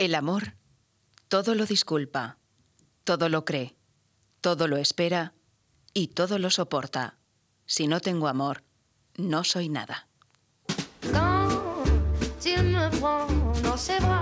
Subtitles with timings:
[0.00, 0.54] El amor
[1.28, 2.38] todo lo disculpa,
[3.04, 3.76] todo lo cree,
[4.40, 5.34] todo lo espera
[5.92, 7.18] y todo lo soporta.
[7.66, 8.64] Si no tengo amor,
[9.18, 10.08] no soy nada.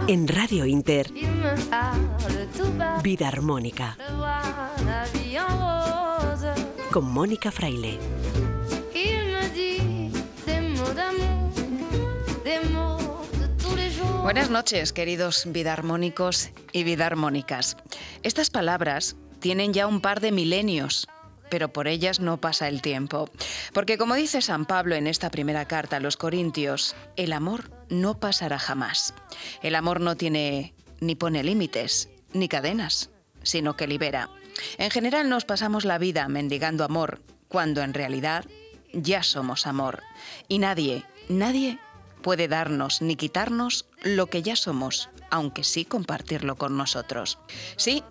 [0.09, 1.13] En Radio Inter,
[3.05, 3.97] Vida Armónica.
[6.91, 8.18] Con Mónica Fraile.
[14.23, 17.77] Buenas noches, queridos vidarmónicos y vidarmónicas.
[18.23, 21.09] Estas palabras tienen ya un par de milenios,
[21.49, 23.31] pero por ellas no pasa el tiempo.
[23.73, 28.21] Porque como dice San Pablo en esta primera carta a los Corintios, el amor no
[28.21, 29.15] pasará jamás.
[29.63, 33.11] El amor no tiene ni pone límites, ni cadenas,
[33.43, 34.29] sino que libera.
[34.77, 38.45] En general nos pasamos la vida mendigando amor, cuando en realidad
[38.93, 40.03] ya somos amor.
[40.49, 41.79] Y nadie, nadie
[42.29, 47.39] puede darnos ni quitarnos lo que ya somos, aunque sí compartirlo con nosotros.
[47.79, 48.05] Sí,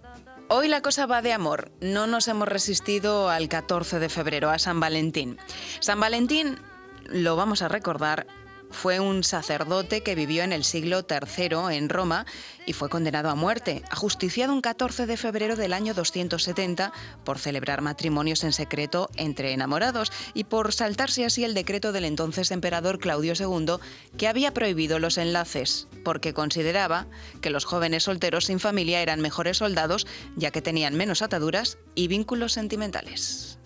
[0.48, 1.70] hoy la cosa va de amor.
[1.82, 5.38] No nos hemos resistido al 14 de febrero, a San Valentín.
[5.82, 6.58] San Valentín,
[7.06, 8.26] lo vamos a recordar,
[8.70, 12.26] fue un sacerdote que vivió en el siglo III en Roma
[12.66, 16.92] y fue condenado a muerte, ajusticiado un 14 de febrero del año 270
[17.24, 22.52] por celebrar matrimonios en secreto entre enamorados y por saltarse así el decreto del entonces
[22.52, 23.78] emperador Claudio II
[24.18, 27.08] que había prohibido los enlaces, porque consideraba
[27.42, 32.08] que los jóvenes solteros sin familia eran mejores soldados ya que tenían menos ataduras y
[32.08, 33.57] vínculos sentimentales.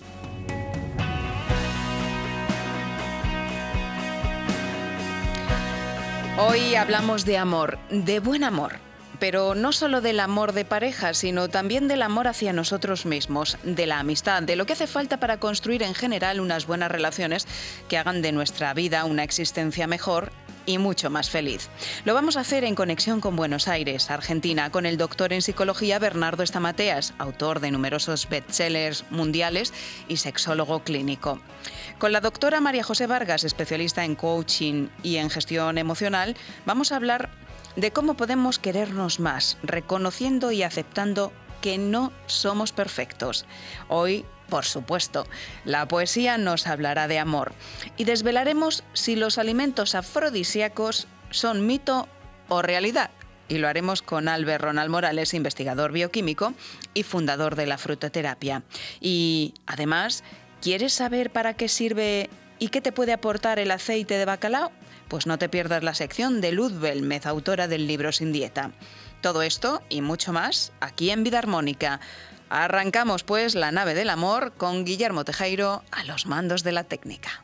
[6.38, 8.76] Hoy hablamos de amor, de buen amor,
[9.22, 13.86] pero no solo del amor de pareja, sino también del amor hacia nosotros mismos, de
[13.86, 17.46] la amistad, de lo que hace falta para construir en general unas buenas relaciones
[17.88, 20.32] que hagan de nuestra vida una existencia mejor
[20.66, 21.70] y mucho más feliz.
[22.04, 26.00] Lo vamos a hacer en conexión con Buenos Aires, Argentina, con el doctor en psicología
[26.00, 29.72] Bernardo Estamateas, autor de numerosos bestsellers mundiales
[30.08, 31.40] y sexólogo clínico.
[32.00, 36.36] Con la doctora María José Vargas, especialista en coaching y en gestión emocional,
[36.66, 37.30] vamos a hablar
[37.76, 43.46] de cómo podemos querernos más, reconociendo y aceptando que no somos perfectos.
[43.88, 45.26] Hoy por supuesto,
[45.64, 47.54] la poesía nos hablará de amor
[47.96, 52.10] y desvelaremos si los alimentos afrodisíacos son mito
[52.50, 53.12] o realidad.
[53.48, 56.54] Y lo haremos con Albert Ronald Morales, investigador bioquímico
[56.94, 58.64] y fundador de la frutoterapia.
[59.00, 60.26] Y además,
[60.62, 64.74] ¿quieres saber para qué sirve y qué te puede aportar el aceite de bacalao?
[65.12, 68.72] Pues no te pierdas la sección de Luz Belmez, autora del libro Sin Dieta.
[69.20, 72.00] Todo esto y mucho más aquí en Vida Armónica.
[72.50, 77.44] Arrancamos pues la nave del amor con Guillermo Tejeiro a los mandos de la técnica.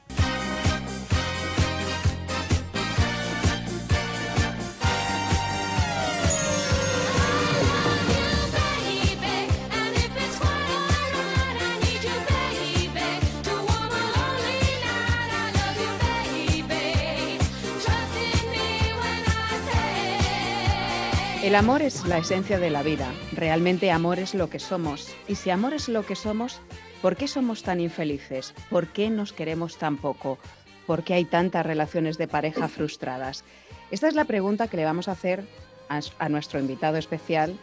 [21.48, 23.10] El amor es la esencia de la vida.
[23.32, 25.16] Realmente amor es lo que somos.
[25.30, 26.60] Y si amor es lo que somos,
[27.02, 28.54] ¿por qué somos tan infelices?
[28.70, 30.40] ¿Por qué nos queremos tan poco?
[30.86, 33.46] ¿Por qué hay tantas relaciones de pareja frustradas?
[33.92, 35.46] Esta es la pregunta que le vamos a hacer
[35.88, 37.58] a, nuestro invitado especial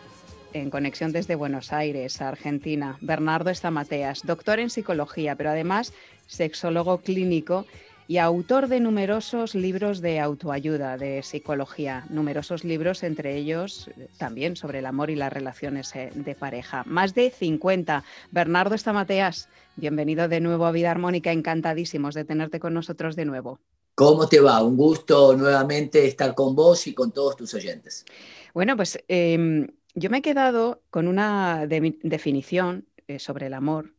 [0.54, 5.92] en conexión desde Buenos Aires, Argentina, Bernardo Estamateas, doctor en psicología, pero además
[6.26, 7.66] sexólogo clínico
[8.06, 14.56] y autor de numerosos libros de autoayuda, de psicología, numerosos libros, entre ellos eh, también
[14.56, 16.82] sobre el amor y las relaciones eh, de pareja.
[16.86, 18.04] Más de 50.
[18.30, 23.58] Bernardo Estamateas, bienvenido de nuevo a Vida Armónica, encantadísimos de tenerte con nosotros de nuevo.
[23.94, 24.62] ¿Cómo te va?
[24.62, 28.04] Un gusto nuevamente estar con vos y con todos tus oyentes.
[28.52, 33.94] Bueno, pues em, yo me he quedado con una definición eh, sobre el amor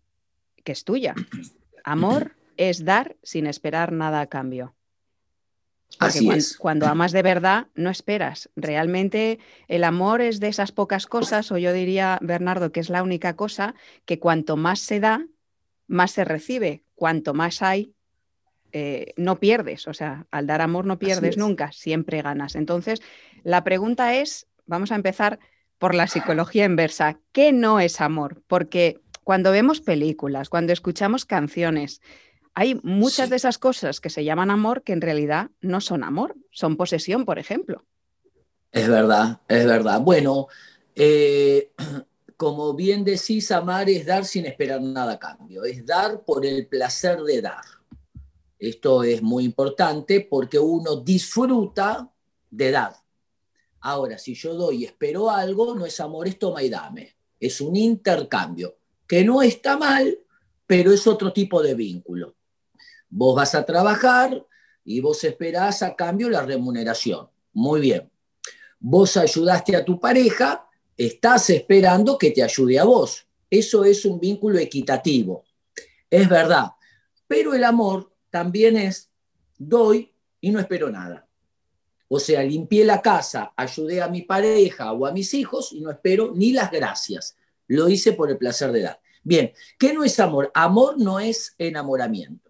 [0.64, 1.16] que es tuya.
[1.84, 4.76] Amor es dar sin esperar nada a cambio.
[6.00, 6.58] Así cuando, es.
[6.58, 8.50] cuando amas de verdad, no esperas.
[8.56, 13.04] Realmente el amor es de esas pocas cosas, o yo diría, Bernardo, que es la
[13.04, 13.76] única cosa
[14.06, 15.26] que cuanto más se da,
[15.88, 16.84] más se recibe.
[16.96, 17.94] Cuanto más hay,
[18.72, 19.88] eh, no pierdes.
[19.88, 22.56] O sea, al dar amor no pierdes nunca, siempre ganas.
[22.56, 23.02] Entonces,
[23.44, 25.40] la pregunta es, vamos a empezar
[25.78, 27.20] por la psicología inversa.
[27.32, 28.44] ¿Qué no es amor?
[28.48, 32.02] Porque cuando vemos películas, cuando escuchamos canciones,
[32.56, 36.36] hay muchas de esas cosas que se llaman amor que en realidad no son amor,
[36.52, 37.86] son posesión, por ejemplo.
[38.72, 40.00] Es verdad, es verdad.
[40.00, 40.48] Bueno,
[40.96, 41.72] eh,
[42.38, 46.68] como bien decís, amar es dar sin esperar nada a cambio, es dar por el
[46.68, 47.64] placer de dar.
[48.58, 52.10] Esto es muy importante porque uno disfruta
[52.50, 52.96] de dar.
[53.82, 57.18] Ahora, si yo doy y espero algo, no es amor, es toma y dame.
[57.38, 60.20] Es un intercambio, que no está mal,
[60.66, 62.34] pero es otro tipo de vínculo.
[63.18, 64.46] Vos vas a trabajar
[64.84, 67.30] y vos esperás a cambio la remuneración.
[67.54, 68.12] Muy bien.
[68.78, 70.68] Vos ayudaste a tu pareja,
[70.98, 73.26] estás esperando que te ayude a vos.
[73.50, 75.46] Eso es un vínculo equitativo.
[76.10, 76.72] Es verdad.
[77.26, 79.10] Pero el amor también es
[79.58, 81.26] doy y no espero nada.
[82.10, 85.90] O sea, limpié la casa, ayudé a mi pareja o a mis hijos y no
[85.90, 87.38] espero ni las gracias.
[87.68, 89.00] Lo hice por el placer de dar.
[89.24, 90.52] Bien, ¿qué no es amor?
[90.54, 92.45] Amor no es enamoramiento.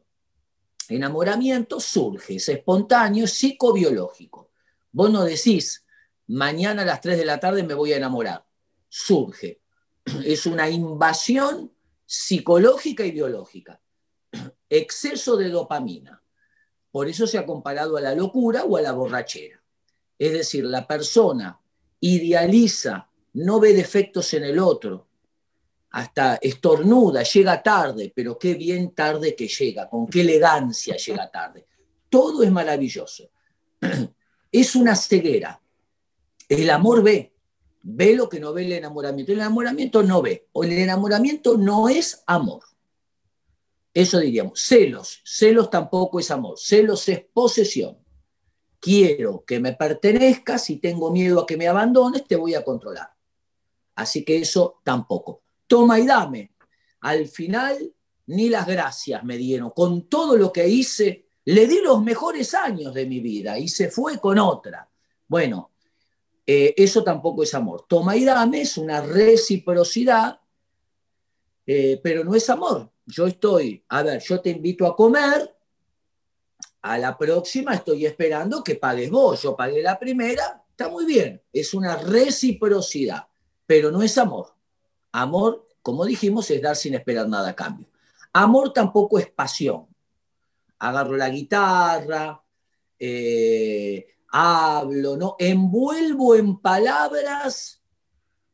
[0.89, 4.51] Enamoramiento surge, es espontáneo, es psicobiológico.
[4.91, 5.85] Vos no decís,
[6.27, 8.45] mañana a las 3 de la tarde me voy a enamorar.
[8.87, 9.61] Surge.
[10.25, 11.73] Es una invasión
[12.05, 13.81] psicológica y biológica.
[14.69, 16.21] Exceso de dopamina
[16.95, 19.61] por eso se ha comparado a la locura o a la borrachera.
[20.17, 21.59] Es decir, la persona
[21.99, 25.09] idealiza, no ve defectos en el otro,
[25.95, 31.65] hasta estornuda, llega tarde, pero qué bien tarde que llega, con qué elegancia llega tarde.
[32.09, 33.29] Todo es maravilloso.
[34.51, 35.61] Es una ceguera.
[36.47, 37.33] El amor ve,
[37.81, 39.31] ve lo que no ve el enamoramiento.
[39.31, 42.63] El enamoramiento no ve, o el enamoramiento no es amor.
[43.93, 44.61] Eso diríamos.
[44.61, 45.21] Celos.
[45.25, 46.57] Celos tampoco es amor.
[46.57, 47.97] Celos es posesión.
[48.81, 53.13] Quiero que me pertenezcas y tengo miedo a que me abandones, te voy a controlar.
[53.95, 55.44] Así que eso tampoco.
[55.67, 56.53] Toma y dame.
[57.01, 57.93] Al final,
[58.27, 59.71] ni las gracias me dieron.
[59.71, 63.89] Con todo lo que hice, le di los mejores años de mi vida y se
[63.89, 64.89] fue con otra.
[65.27, 65.71] Bueno,
[66.45, 67.85] eh, eso tampoco es amor.
[67.87, 70.39] Toma y dame es una reciprocidad,
[71.65, 75.55] eh, pero no es amor yo estoy, a ver, yo te invito a comer,
[76.81, 81.41] a la próxima estoy esperando que pagues vos, yo pagué la primera, está muy bien,
[81.51, 83.27] es una reciprocidad,
[83.65, 84.54] pero no es amor.
[85.17, 87.87] Amor, como dijimos, es dar sin esperar nada a cambio.
[88.33, 89.87] Amor tampoco es pasión.
[90.77, 92.43] Agarro la guitarra,
[92.99, 95.37] eh, hablo, ¿no?
[95.39, 97.81] Envuelvo en palabras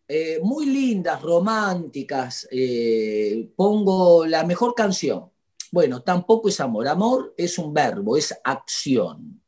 [0.07, 5.31] eh, muy lindas, románticas, eh, pongo la mejor canción.
[5.71, 6.87] Bueno, tampoco es amor.
[6.87, 9.41] Amor es un verbo, es acción.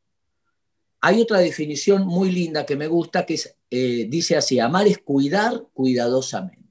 [1.02, 3.40] Hay otra definición muy linda que me gusta que
[3.70, 6.63] dice así, amar es cuidar cuidadosamente.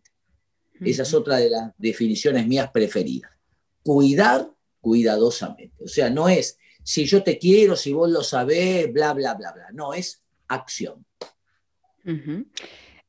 [0.84, 3.30] Esa es otra de las definiciones mías preferidas.
[3.82, 4.50] Cuidar
[4.80, 5.84] cuidadosamente.
[5.84, 9.52] O sea, no es si yo te quiero, si vos lo sabés, bla, bla, bla,
[9.52, 9.68] bla.
[9.72, 11.04] No, es acción.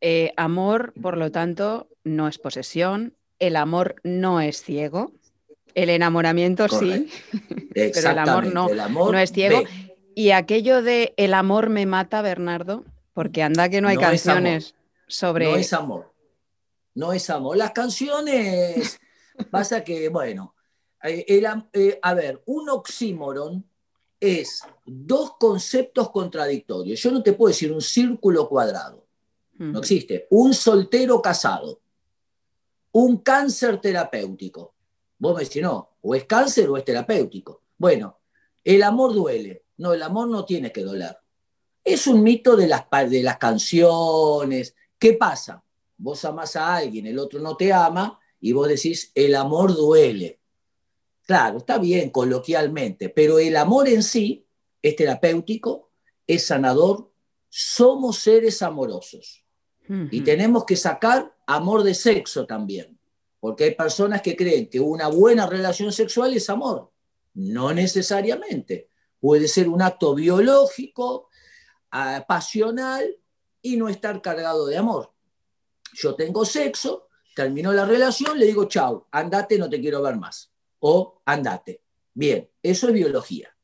[0.02, 3.16] Eh, amor, por lo tanto, no es posesión.
[3.40, 5.12] El amor no es ciego.
[5.74, 7.10] El enamoramiento sí,
[7.74, 9.64] pero el amor no, no es ciego.
[10.14, 14.76] Y aquello de el amor me mata, Bernardo, porque anda que no hay canciones
[15.08, 15.46] sobre...
[15.46, 16.13] No es amor.
[16.96, 17.58] No es amor.
[17.58, 19.00] Las canciones,
[19.52, 20.56] pasa que, bueno,
[21.04, 21.26] eh,
[21.74, 23.66] eh, a ver, un oxímoron
[24.20, 27.02] es dos conceptos contradictorios.
[27.02, 29.04] Yo no te puedo decir un círculo cuadrado.
[29.58, 30.28] No existe.
[30.32, 31.82] Un soltero casado.
[32.94, 34.76] Un cáncer terapéutico.
[35.18, 37.62] Vos me decís, no, o es cáncer o es terapéutico.
[37.78, 38.20] Bueno,
[38.64, 39.66] el amor duele.
[39.78, 41.18] No, el amor no tiene que doler.
[41.84, 44.76] Es un mito de las, de las canciones.
[44.98, 45.63] ¿Qué pasa?
[46.04, 50.42] Vos amás a alguien, el otro no te ama y vos decís, el amor duele.
[51.26, 54.46] Claro, está bien coloquialmente, pero el amor en sí
[54.82, 55.92] es terapéutico,
[56.28, 57.10] es sanador,
[57.48, 59.46] somos seres amorosos.
[60.12, 63.00] Y tenemos que sacar amor de sexo también,
[63.40, 66.92] porque hay personas que creen que una buena relación sexual es amor.
[67.34, 68.90] No necesariamente.
[69.22, 71.30] Puede ser un acto biológico,
[71.92, 73.18] ah, pasional
[73.62, 75.13] y no estar cargado de amor.
[75.94, 80.52] Yo tengo sexo, terminó la relación, le digo, chau, andate, no te quiero ver más.
[80.80, 81.84] O andate.
[82.14, 83.56] Bien, eso es biología.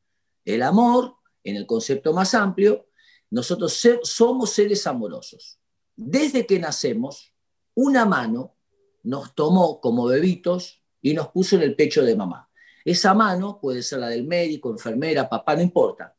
[0.45, 2.88] El amor, en el concepto más amplio,
[3.29, 5.59] nosotros somos seres amorosos
[6.01, 7.33] desde que nacemos,
[7.75, 8.55] una mano
[9.03, 12.50] nos tomó como bebitos y nos puso en el pecho de mamá.
[12.86, 16.15] Esa mano puede ser la del médico, enfermera, papá, no importa.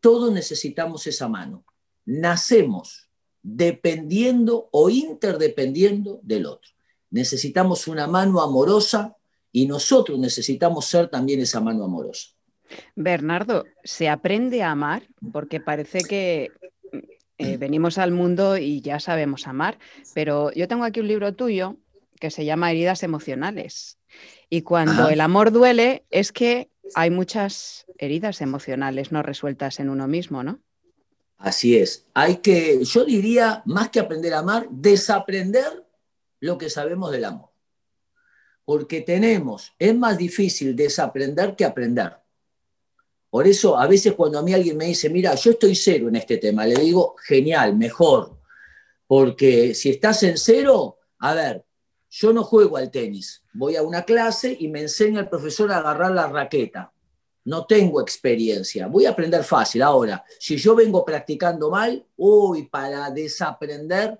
[0.00, 1.66] Todos necesitamos esa mano.
[2.06, 3.07] Nacemos
[3.56, 6.70] dependiendo o interdependiendo del otro.
[7.10, 9.16] Necesitamos una mano amorosa
[9.50, 12.28] y nosotros necesitamos ser también esa mano amorosa.
[12.94, 15.04] Bernardo, ¿se aprende a amar?
[15.32, 16.52] Porque parece que
[17.38, 19.78] eh, venimos al mundo y ya sabemos amar,
[20.14, 21.76] pero yo tengo aquí un libro tuyo
[22.20, 23.98] que se llama Heridas emocionales.
[24.50, 30.08] Y cuando el amor duele es que hay muchas heridas emocionales no resueltas en uno
[30.08, 30.60] mismo, ¿no?
[31.38, 32.04] Así es.
[32.14, 35.86] Hay que, yo diría, más que aprender a amar, desaprender
[36.40, 37.50] lo que sabemos del amor.
[38.64, 42.16] Porque tenemos, es más difícil desaprender que aprender.
[43.30, 46.16] Por eso, a veces cuando a mí alguien me dice, mira, yo estoy cero en
[46.16, 48.38] este tema, le digo, genial, mejor.
[49.06, 51.64] Porque si estás en cero, a ver,
[52.10, 55.78] yo no juego al tenis, voy a una clase y me enseña el profesor a
[55.78, 56.92] agarrar la raqueta.
[57.48, 59.80] No tengo experiencia, voy a aprender fácil.
[59.80, 64.18] Ahora, si yo vengo practicando mal, uy, para desaprender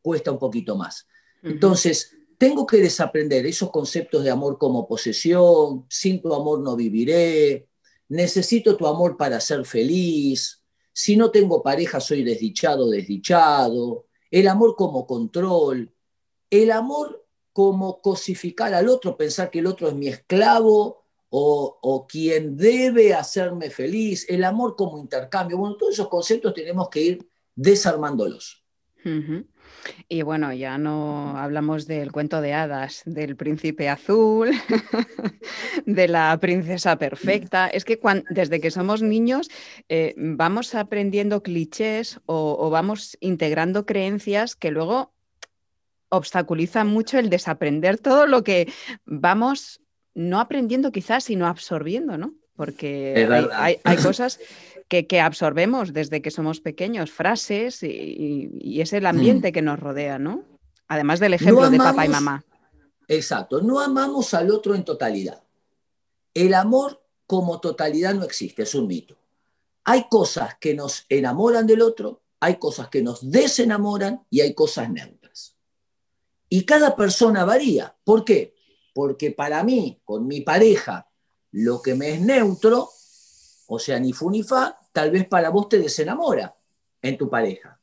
[0.00, 1.06] cuesta un poquito más.
[1.42, 7.68] Entonces, tengo que desaprender esos conceptos de amor como posesión, sin tu amor no viviré,
[8.08, 14.74] necesito tu amor para ser feliz, si no tengo pareja soy desdichado, desdichado, el amor
[14.74, 15.94] como control,
[16.48, 21.03] el amor como cosificar al otro, pensar que el otro es mi esclavo
[21.36, 25.58] o, quien debe hacerme feliz, el amor como intercambio.
[25.58, 28.64] Bueno, todos esos conceptos tenemos que ir desarmándolos.
[30.08, 34.52] Y bueno, ya no hablamos del cuento de hadas, del príncipe azul,
[35.86, 37.66] de la princesa perfecta.
[37.66, 37.98] Es que
[38.30, 39.50] desde que somos niños
[39.88, 45.12] eh, vamos aprendiendo clichés o, vamos integrando creencias que luego
[46.10, 48.72] obstaculizan mucho el desaprender todo lo que
[49.04, 49.80] vamos
[50.14, 52.34] no aprendiendo quizás, sino absorbiendo, ¿no?
[52.56, 53.28] Porque
[53.84, 54.38] hay cosas
[54.88, 59.52] que, absorbemos desde que somos pequeños, frases y, es el ambiente mm.
[59.52, 60.44] que nos rodea, ¿no?
[60.88, 62.44] Además del ejemplo de papá y mamá.
[63.08, 65.42] Exacto, no amamos al otro en totalidad.
[66.32, 69.16] El amor como totalidad no existe, es un mito.
[69.84, 74.90] Hay cosas que nos enamoran del otro, hay cosas que nos desenamoran y hay cosas
[74.90, 75.56] neutras.
[76.48, 77.96] Y cada persona varía.
[78.04, 78.53] ¿Por qué?
[78.94, 81.10] Porque para mí, con mi pareja,
[81.50, 82.88] lo que me es neutro
[83.66, 86.54] o sea, ni fu ni fa, tal vez para vos te desenamora
[87.00, 87.80] en tu pareja.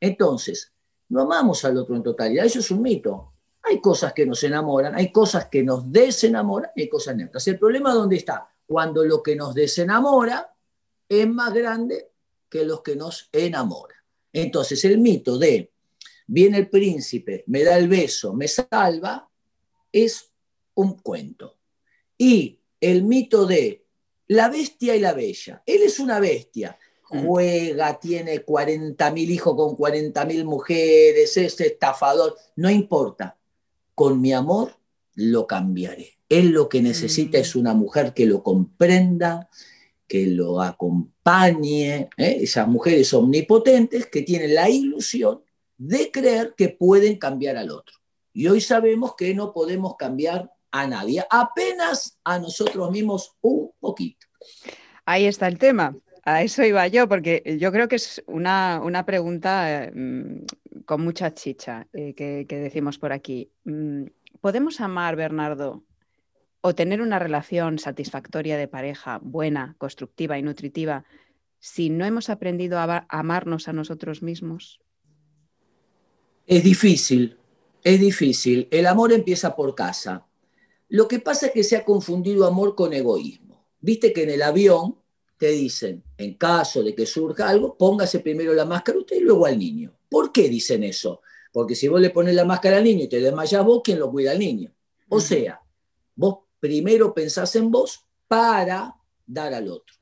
[0.00, 0.72] Entonces,
[1.08, 3.32] no amamos al otro en totalidad, eso es un mito.
[3.62, 7.46] Hay cosas que nos enamoran, hay cosas que nos desenamoran y hay cosas neutras.
[7.48, 8.48] El problema dónde está?
[8.66, 10.54] Cuando lo que nos desenamora
[11.08, 12.12] es más grande
[12.48, 13.94] que los que nos enamora.
[14.32, 15.72] Entonces, el mito de
[16.26, 19.28] viene el príncipe, me da el beso, me salva,
[19.90, 20.27] es
[20.78, 21.56] un cuento.
[22.16, 23.84] Y el mito de
[24.28, 25.62] la bestia y la bella.
[25.66, 26.78] Él es una bestia.
[27.10, 27.26] Mm.
[27.26, 32.36] Juega, tiene 40.000 hijos con 40.000 mujeres, es estafador.
[32.54, 33.36] No importa.
[33.94, 34.76] Con mi amor
[35.14, 36.18] lo cambiaré.
[36.28, 37.40] Él lo que necesita mm.
[37.40, 39.50] es una mujer que lo comprenda,
[40.06, 42.08] que lo acompañe.
[42.16, 42.38] ¿eh?
[42.40, 45.42] Esas mujeres omnipotentes que tienen la ilusión
[45.76, 47.96] de creer que pueden cambiar al otro.
[48.32, 54.26] Y hoy sabemos que no podemos cambiar a nadie, apenas a nosotros mismos un poquito.
[55.04, 55.96] Ahí está el tema.
[56.24, 61.86] A eso iba yo, porque yo creo que es una, pregunta mm, con mucha chicha
[61.94, 63.50] eh, que, decimos por aquí.
[63.64, 64.04] Mm,
[64.40, 65.84] ¿Podemos amar, Bernardo,
[66.60, 71.04] o tener una relación satisfactoria de pareja, buena, constructiva y nutritiva,
[71.60, 74.80] si no hemos aprendido a amarnos a nosotros mismos?
[76.46, 77.38] Es difícil,
[77.82, 78.68] es difícil.
[78.70, 80.27] El amor empieza por casa.
[80.88, 83.66] Lo que pasa es que se ha confundido amor con egoísmo.
[83.80, 84.96] Viste que en el avión
[85.36, 89.46] te dicen, en caso de que surja algo, póngase primero la máscara usted y luego
[89.46, 89.92] al niño.
[90.08, 91.20] ¿Por qué dicen eso?
[91.52, 94.10] Porque si vos le pones la máscara al niño y te desmayas vos, ¿quién lo
[94.10, 94.72] cuida al niño?
[95.08, 95.60] O sea,
[96.14, 98.94] vos primero pensás en vos para
[99.26, 99.94] dar al otro.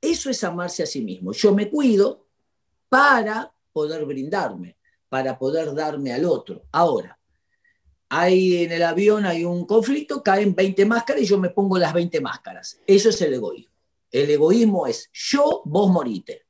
[0.00, 1.32] Eso es amarse a sí mismo.
[1.32, 2.26] Yo me cuido
[2.88, 4.76] para poder brindarme,
[5.08, 6.62] para poder darme al otro.
[6.70, 7.18] Ahora,
[8.16, 11.92] hay en el avión hay un conflicto, caen 20 máscaras y yo me pongo las
[11.92, 12.80] 20 máscaras.
[12.86, 13.74] Eso es el egoísmo.
[14.08, 16.46] El egoísmo es yo, vos morite.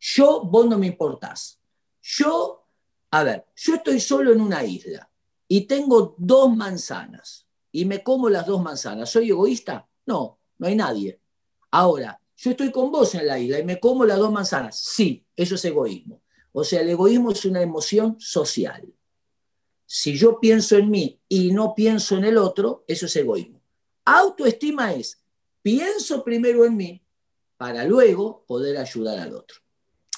[0.00, 1.60] Yo, vos no me importás.
[2.00, 2.66] Yo,
[3.10, 5.10] a ver, yo estoy solo en una isla
[5.46, 9.10] y tengo dos manzanas y me como las dos manzanas.
[9.10, 9.86] ¿Soy egoísta?
[10.06, 11.20] No, no hay nadie.
[11.70, 14.78] Ahora, yo estoy con vos en la isla y me como las dos manzanas.
[14.78, 16.22] Sí, eso es egoísmo.
[16.52, 18.90] O sea, el egoísmo es una emoción social.
[19.96, 23.60] Si yo pienso en mí y no pienso en el otro, eso es egoísmo.
[24.04, 25.22] Autoestima es,
[25.62, 27.00] pienso primero en mí
[27.56, 29.58] para luego poder ayudar al otro.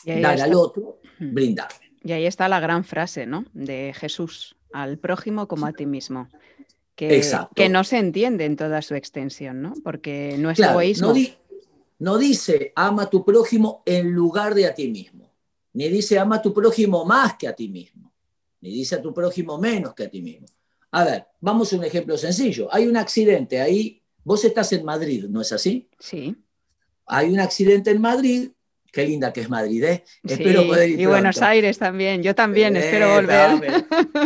[0.02, 1.92] Dar al otro, brindarme.
[2.02, 3.44] Y ahí está la gran frase, ¿no?
[3.52, 6.30] De Jesús, al prójimo como a ti mismo.
[6.94, 7.22] Que,
[7.54, 9.74] que no se entiende en toda su extensión, ¿no?
[9.84, 11.12] Porque no es egoísmo.
[11.12, 11.20] No,
[11.98, 15.34] no dice ama a tu prójimo en lugar de a ti mismo,
[15.74, 17.95] ni dice ama a tu prójimo más que a ti mismo
[18.60, 20.46] ni dice a tu prójimo menos que a ti mismo.
[20.92, 22.68] A ver, vamos a un ejemplo sencillo.
[22.72, 25.88] Hay un accidente ahí, vos estás en Madrid, ¿no es así?
[25.98, 26.36] Sí.
[27.06, 28.50] Hay un accidente en Madrid,
[28.96, 30.04] Qué linda que es Madrid, ¿eh?
[30.24, 33.84] espero poder ir Y Buenos Aires también, yo también espero volver.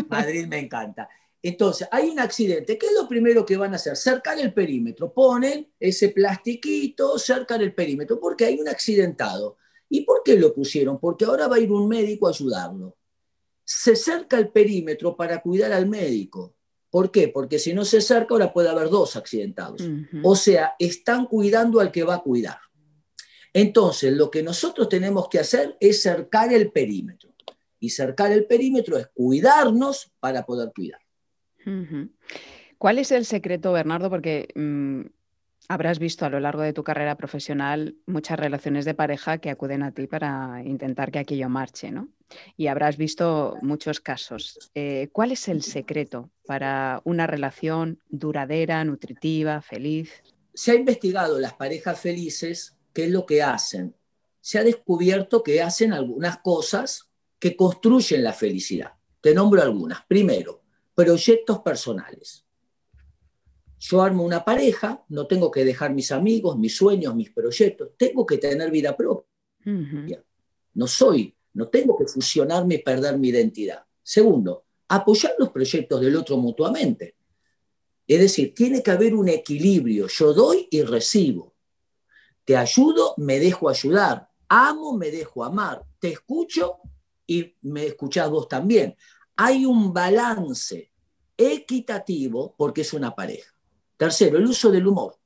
[0.09, 1.09] Madrid me encanta.
[1.43, 2.79] Entonces, hay un accidente.
[2.79, 3.97] ¿Qué es lo primero que van a hacer?
[3.97, 5.13] Cercar el perímetro.
[5.13, 9.57] Ponen ese plastiquito, cercan el perímetro, porque hay un accidentado.
[9.89, 11.01] ¿Y por qué lo pusieron?
[11.01, 12.97] Porque ahora va a ir un médico a ayudarlo.
[13.73, 16.57] Se cerca el perímetro para cuidar al médico.
[16.91, 17.29] ¿Por qué?
[17.29, 19.89] Porque si no se cerca, ahora puede haber dos accidentados.
[20.25, 22.59] O sea, están cuidando al que va a cuidar.
[23.53, 27.31] Entonces, lo que nosotros tenemos que hacer es cercar el perímetro.
[27.79, 31.01] Y cercar el perímetro es cuidarnos para poder cuidar.
[32.77, 34.11] ¿Cuál es el secreto, Bernardo?
[34.11, 35.03] Porque mm,
[35.71, 39.85] habrás visto a lo largo de tu carrera profesional muchas relaciones de pareja que acuden
[39.85, 42.09] a ti para intentar que aquello marche, ¿no?
[42.57, 44.73] Y habrás visto muchos casos.
[44.75, 50.11] Eh, ¿Cuál es el secreto para una relación duradera, nutritiva, feliz?
[50.53, 53.95] Se ha investigado las parejas felices qué es lo que hacen.
[54.41, 58.95] Se ha descubierto que hacen algunas cosas que construyen la felicidad.
[59.21, 60.05] Te nombro algunas.
[60.09, 60.65] Primero,
[60.97, 62.45] proyectos personales.
[63.81, 68.27] Yo armo una pareja, no tengo que dejar mis amigos, mis sueños, mis proyectos, tengo
[68.27, 70.23] que tener vida propia.
[70.75, 73.83] No soy, no tengo que fusionarme y perder mi identidad.
[74.03, 77.17] Segundo, apoyar los proyectos del otro mutuamente.
[78.07, 80.09] Es decir, tiene que haber un equilibrio.
[80.09, 81.55] Yo doy y recibo.
[82.45, 84.29] Te ayudo, me dejo ayudar.
[84.49, 85.87] Amo, me dejo amar.
[85.99, 86.81] Te escucho
[87.27, 88.95] y me escuchás vos también.
[89.37, 90.93] Hay un balance
[91.35, 93.55] equitativo porque es una pareja.
[94.01, 95.19] Tercero, el uso del humor.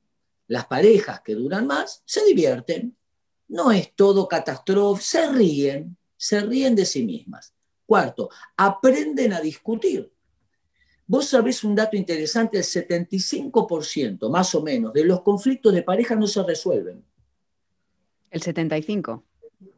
[0.47, 2.97] Las parejas que duran más se divierten.
[3.47, 7.53] No es todo catástrofe, se ríen, se ríen de sí mismas.
[7.85, 10.11] Cuarto, aprenden a discutir.
[11.07, 16.17] Vos sabés un dato interesante, el 75% más o menos de los conflictos de pareja
[16.17, 17.01] no se resuelven.
[18.29, 19.23] El 75.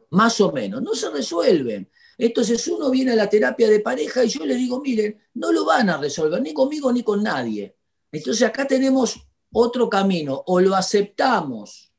[0.10, 1.88] Más o menos, no se resuelven.
[2.18, 5.66] Entonces uno viene a la terapia de pareja y yo le digo, miren, no lo
[5.66, 7.77] van a resolver ni conmigo ni con nadie.
[8.12, 11.92] Entonces acá tenemos otro camino, o lo aceptamos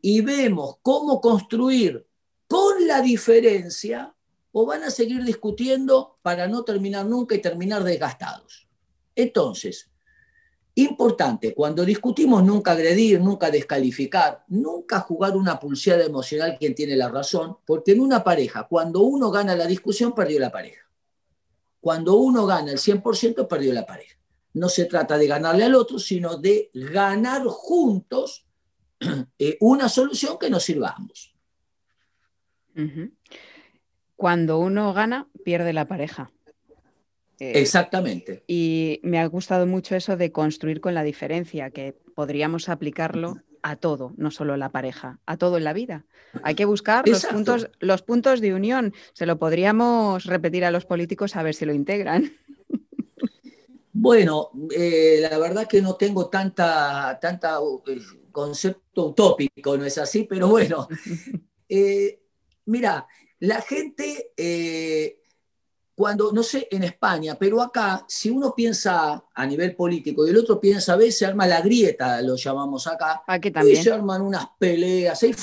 [0.00, 2.06] y vemos cómo construir
[2.46, 4.14] con la diferencia,
[4.52, 8.66] o van a seguir discutiendo para no terminar nunca y terminar desgastados.
[9.14, 9.90] Entonces,
[10.74, 17.08] Importante, cuando discutimos nunca agredir, nunca descalificar, nunca jugar una pulseada emocional quien tiene la
[17.08, 20.88] razón, porque en una pareja, cuando uno gana la discusión, perdió la pareja.
[21.80, 24.16] Cuando uno gana el 100%, perdió la pareja.
[24.54, 28.46] No se trata de ganarle al otro, sino de ganar juntos
[29.38, 31.34] eh, una solución que nos sirva a ambos.
[34.16, 36.30] Cuando uno gana, pierde la pareja.
[37.38, 38.44] Eh, Exactamente.
[38.46, 43.76] Y me ha gustado mucho eso de construir con la diferencia, que podríamos aplicarlo a
[43.76, 46.04] todo, no solo a la pareja, a todo en la vida.
[46.42, 48.94] Hay que buscar los puntos, los puntos de unión.
[49.12, 52.32] Se lo podríamos repetir a los políticos a ver si lo integran.
[53.92, 58.00] Bueno, eh, la verdad que no tengo tanta, tanta eh,
[58.30, 60.88] concepto utópico, no es así, pero bueno,
[62.66, 63.06] mira,
[63.40, 64.32] la gente
[66.00, 70.38] cuando, no sé, en España, pero acá, si uno piensa a nivel político y el
[70.38, 73.22] otro piensa B, se arma la grieta, lo llamamos acá.
[73.26, 73.78] Aquí también.
[73.78, 75.34] Y se arman unas peleas, hay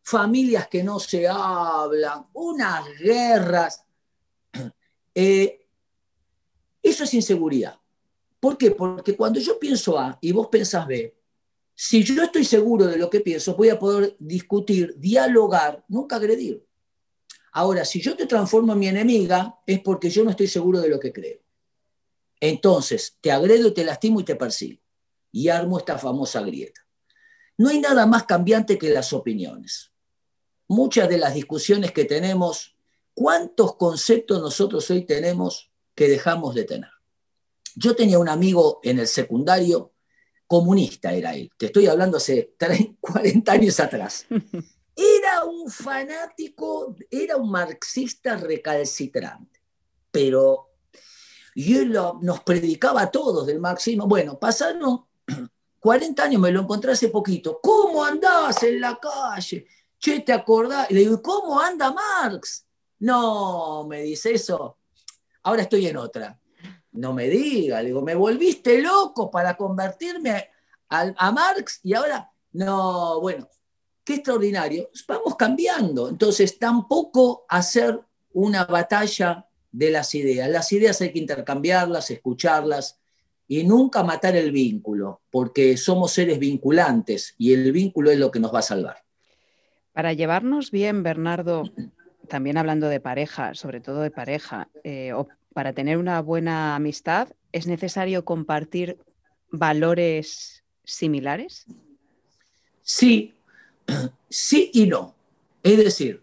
[0.00, 3.84] familias que no se hablan, unas guerras.
[5.20, 5.66] Eh,
[6.80, 7.77] eso es inseguridad.
[8.40, 8.70] ¿Por qué?
[8.70, 11.16] Porque cuando yo pienso A y vos pensás B,
[11.74, 16.64] si yo estoy seguro de lo que pienso, voy a poder discutir, dialogar, nunca agredir.
[17.52, 20.88] Ahora, si yo te transformo en mi enemiga, es porque yo no estoy seguro de
[20.88, 21.38] lo que creo.
[22.40, 24.80] Entonces, te agredo, te lastimo y te persigo.
[25.32, 26.86] Y armo esta famosa grieta.
[27.56, 29.92] No hay nada más cambiante que las opiniones.
[30.68, 32.76] Muchas de las discusiones que tenemos,
[33.14, 36.90] ¿cuántos conceptos nosotros hoy tenemos que dejamos de tener?
[37.78, 39.92] Yo tenía un amigo en el secundario,
[40.48, 44.26] comunista era él, te estoy hablando hace 30, 40 años atrás.
[44.96, 49.60] Era un fanático, era un marxista recalcitrante,
[50.10, 50.68] pero
[51.54, 54.08] y él nos predicaba a todos del marxismo.
[54.08, 55.04] Bueno, pasaron
[55.80, 57.60] 40 años, me lo encontré hace poquito.
[57.62, 59.66] ¿Cómo andás en la calle?
[60.00, 60.90] Che, ¿te acordás?
[60.90, 62.64] le digo, ¿cómo anda Marx?
[63.00, 64.78] No, me dice eso.
[65.42, 66.40] Ahora estoy en otra.
[66.98, 70.48] No me diga, le digo, me volviste loco para convertirme
[70.88, 73.48] a, Marx y ahora, no, bueno,
[74.02, 76.08] qué extraordinario, vamos cambiando.
[76.08, 78.00] Entonces, tampoco hacer
[78.32, 80.48] una batalla de las ideas.
[80.50, 82.98] Las ideas hay que intercambiarlas, escucharlas
[83.46, 88.40] y nunca matar el vínculo, porque somos seres vinculantes y el vínculo es lo que
[88.40, 89.04] nos va a salvar.
[89.92, 91.62] Para llevarnos bien, Bernardo,
[92.28, 95.12] también hablando de pareja, sobre todo de pareja, eh,
[95.58, 98.96] para tener una buena amistad, ¿es necesario compartir
[99.50, 101.66] valores similares?
[102.80, 103.34] Sí,
[104.30, 105.16] sí y no.
[105.60, 106.22] Es decir,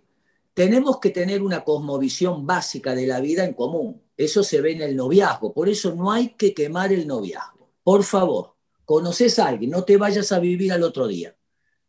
[0.53, 4.01] tenemos que tener una cosmovisión básica de la vida en común.
[4.15, 5.53] Eso se ve en el noviazgo.
[5.53, 7.71] Por eso no hay que quemar el noviazgo.
[7.83, 11.35] Por favor, conoces a alguien, no te vayas a vivir al otro día.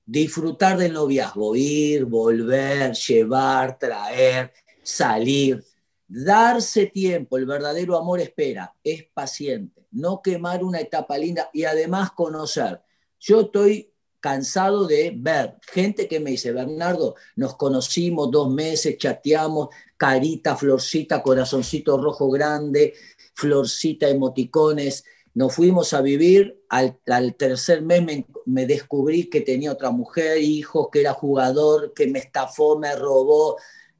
[0.05, 5.63] Disfrutar del noviazgo, ir, volver, llevar, traer, salir,
[6.09, 7.37] darse tiempo.
[7.37, 12.81] El verdadero amor espera, es paciente, no quemar una etapa linda y además conocer.
[13.19, 19.69] Yo estoy cansado de ver gente que me dice, Bernardo, nos conocimos dos meses, chateamos,
[19.97, 22.95] carita, florcita, corazoncito rojo grande,
[23.35, 25.05] florcita, emoticones.
[25.35, 26.99] Nos fuimos a vivir, al,
[27.37, 32.19] tercer mes me, me, descubrí que tenía otra mujer, hijos, que era jugador, que me
[32.19, 33.57] estafó, me robó,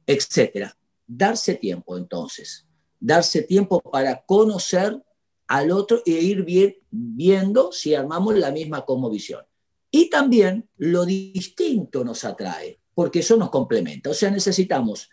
[0.07, 0.76] etc.
[1.07, 2.67] Darse tiempo entonces,
[2.99, 5.01] darse tiempo para conocer
[5.47, 9.45] al otro e ir bien, viendo si armamos la misma visión.
[9.89, 14.09] Y también lo distinto nos atrae, porque eso nos complementa.
[14.09, 15.09] O sea, necesitamos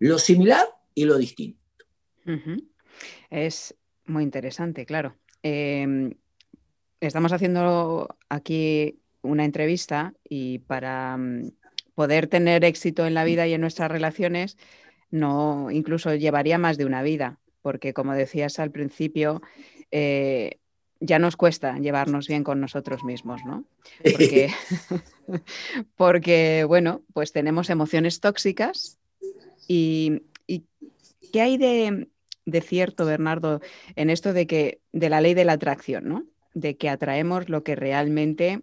[0.00, 1.60] lo similar y lo distinto.
[3.30, 5.16] Es muy interesante, claro.
[5.42, 6.14] Em,
[7.00, 11.52] estamos haciendo aquí una entrevista y para mm,
[11.94, 14.56] poder tener éxito en la vida y en nuestras relaciones,
[15.10, 19.42] no, incluso llevaría más de una vida, porque como decías al principio,
[19.90, 20.58] eh,
[21.00, 23.64] ya nos cuesta llevarnos bien con nosotros mismos, ¿no?
[24.02, 24.50] Porque,
[25.96, 28.98] porque bueno, pues tenemos emociones tóxicas
[29.68, 30.22] y,
[31.32, 32.08] ¿qué hay de,
[32.44, 33.60] de, cierto, Bernardo,
[33.94, 36.24] en esto de que de la ley de la atracción, ¿no?
[36.54, 38.62] De que atraemos lo que realmente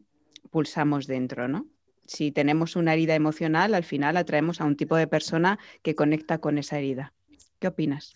[0.49, 1.67] pulsamos dentro, ¿no?
[2.13, 6.37] Si tenemos una herida emocional, al final atraemos a un tipo de persona que conecta
[6.37, 7.11] con esa herida.
[7.57, 8.13] ¿Qué opinas?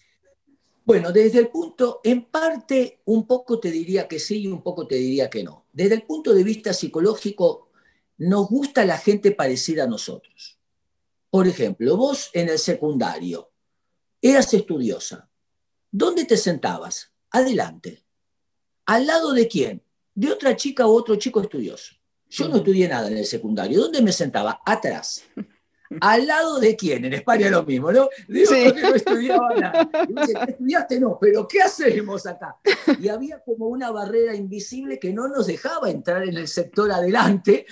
[0.86, 4.86] Bueno, desde el punto, en parte, un poco te diría que sí y un poco
[4.86, 5.65] te diría que no.
[5.73, 7.71] Desde el punto de vista psicológico,
[8.19, 10.60] nos gusta la gente parecida a nosotros.
[11.31, 13.51] Por ejemplo, vos en el secundario
[14.21, 15.27] eras estudiosa.
[15.89, 17.13] ¿Dónde te sentabas?
[17.31, 18.03] Adelante.
[18.86, 19.83] ¿Al lado de quién?
[20.13, 21.95] De otra chica u otro chico estudioso.
[22.30, 23.80] Yo no estudié nada en el secundario.
[23.82, 24.62] ¿Dónde me sentaba?
[24.66, 25.24] Atrás.
[26.02, 27.06] ¿Al lado de quién?
[27.06, 28.10] En España lo mismo, ¿no?
[28.28, 29.90] Digo que no estudiaba nada.
[30.48, 31.00] estudiaste?
[31.00, 32.58] No, pero ¿qué hacemos acá?
[33.00, 37.66] Y había como una barrera invisible que no nos dejaba entrar en el sector adelante.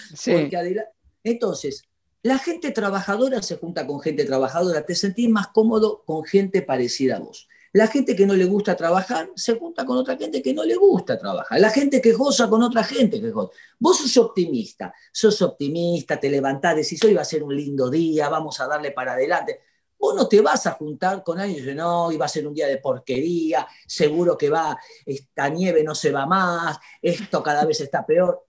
[1.24, 1.84] Entonces,
[2.24, 7.18] la gente trabajadora se junta con gente trabajadora, te sentís más cómodo con gente parecida
[7.18, 7.48] a vos.
[7.76, 10.76] La gente que no le gusta trabajar se junta con otra gente que no le
[10.76, 11.60] gusta trabajar.
[11.60, 13.52] La gente que goza con otra gente que goza.
[13.78, 18.30] Vos sos optimista, sos optimista, te levantás, decís, hoy va a ser un lindo día,
[18.30, 19.60] vamos a darle para adelante.
[20.00, 22.54] Vos no te vas a juntar con alguien y dices, no, iba a ser un
[22.54, 27.82] día de porquería, seguro que va, esta nieve no se va más, esto cada vez
[27.82, 28.48] está peor.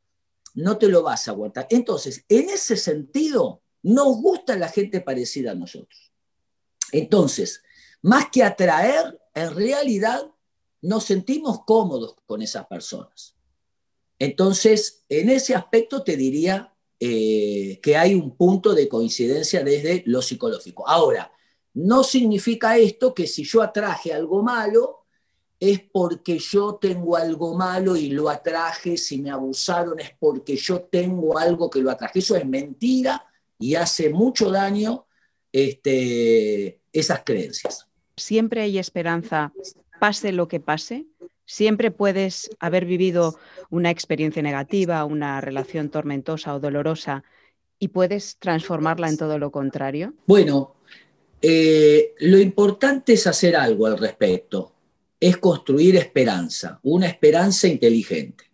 [0.54, 1.66] No te lo vas a aguantar.
[1.70, 6.12] Entonces, en ese sentido, nos gusta la gente parecida a nosotros.
[6.92, 7.64] Entonces,
[8.02, 10.30] más que atraer, en realidad
[10.82, 13.37] nos sentimos cómodos con esas personas.
[14.18, 20.22] Entonces, en ese aspecto te diría eh, que hay un punto de coincidencia desde lo
[20.22, 20.88] psicológico.
[20.88, 21.30] Ahora,
[21.74, 25.06] no significa esto que si yo atraje algo malo,
[25.61, 30.82] es porque yo tengo algo malo y lo atraje, si me abusaron es porque yo
[30.82, 32.18] tengo algo que lo atraje.
[32.20, 33.26] Eso es mentira
[33.59, 35.06] y hace mucho daño
[35.52, 39.52] este, esas creencias siempre hay esperanza,
[40.00, 41.06] pase lo que pase.
[41.44, 43.38] Siempre puedes haber vivido
[43.70, 47.22] una experiencia negativa, una relación tormentosa o dolorosa
[47.78, 50.14] y puedes transformarla en todo lo contrario.
[50.26, 50.74] Bueno,
[51.40, 54.72] eh, lo importante es hacer algo al respecto,
[55.20, 58.44] es construir esperanza, una esperanza inteligente.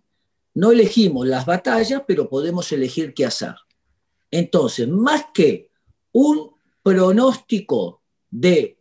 [0.55, 3.55] No elegimos las batallas, pero podemos elegir qué hacer.
[4.31, 5.71] Entonces, más que
[6.13, 6.51] un
[6.83, 8.02] pronóstico
[8.33, 8.79] de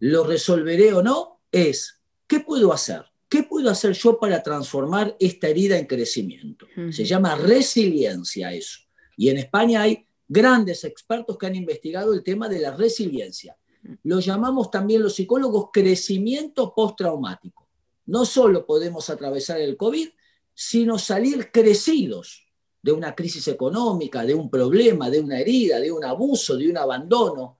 [0.00, 3.04] lo resolveré o no, es ¿qué puedo hacer?
[3.28, 6.66] ¿Qué puedo hacer yo para transformar esta herida en crecimiento?
[6.90, 8.80] Se llama resiliencia eso.
[9.16, 13.56] Y en España hay grandes expertos que han investigado el tema de la resiliencia.
[14.04, 17.68] Lo llamamos también los psicólogos crecimiento postraumático.
[18.06, 20.08] No solo podemos atravesar el COVID,
[20.54, 22.46] sino salir crecidos
[22.82, 26.78] de una crisis económica, de un problema, de una herida, de un abuso, de un
[26.78, 27.57] abandono,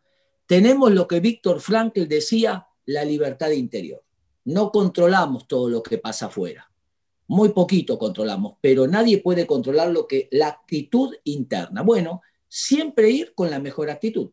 [0.49, 4.03] tenemos lo que Víctor Frankl decía, la libertad interior.
[4.47, 6.71] No controlamos todo lo que pasa afuera.
[7.27, 11.83] Muy poquito controlamos, pero nadie puede controlar lo que la actitud interna.
[11.83, 14.31] Bueno, siempre ir con la mejor actitud.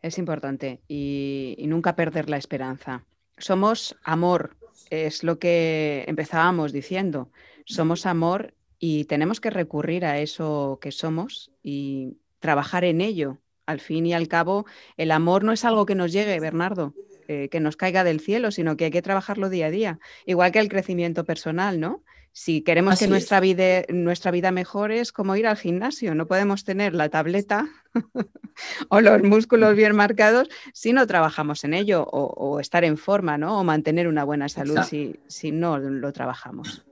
[0.00, 3.04] Es importante y, nunca perder la esperanza.
[3.36, 4.56] Somos amor,
[4.88, 7.30] es lo que empezábamos diciendo.
[7.66, 13.36] Somos amor y tenemos que recurrir a eso que somos y trabajar en ello.
[13.70, 16.92] Al fin y al cabo, el amor no es algo que nos llegue, Bernardo,
[17.28, 20.00] eh, que nos caiga del cielo, sino que hay que trabajarlo día a día.
[20.26, 22.02] Igual que el crecimiento personal, ¿no?
[22.32, 26.14] Si queremos que nuestra vida, nuestra vida mejore, es como ir al gimnasio.
[26.14, 27.68] No podemos tener la tableta
[28.88, 33.60] o los músculos bien marcados si no trabajamos en ello, o, estar en forma, ¿no?
[33.60, 36.84] O mantener una buena salud si, si, no lo trabajamos.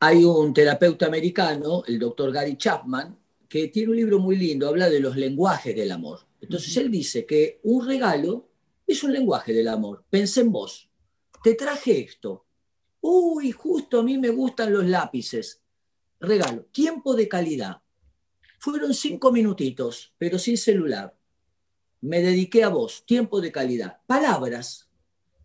[0.00, 3.16] Hay un terapeuta americano, el doctor Gary Chapman,
[3.48, 6.20] que tiene un libro muy lindo, habla de los lenguajes del amor.
[6.40, 8.48] Entonces él dice que un regalo
[8.86, 10.04] es un lenguaje del amor.
[10.10, 10.88] Pensé en vos.
[11.42, 12.46] Te traje esto
[13.00, 15.62] Uy, justo a mí me gustan los lápices.
[16.20, 17.80] Regalo, tiempo de calidad.
[18.58, 21.16] Fueron cinco minutitos, pero sin celular.
[22.00, 24.00] Me dediqué a vos, tiempo de calidad.
[24.06, 24.88] Palabras.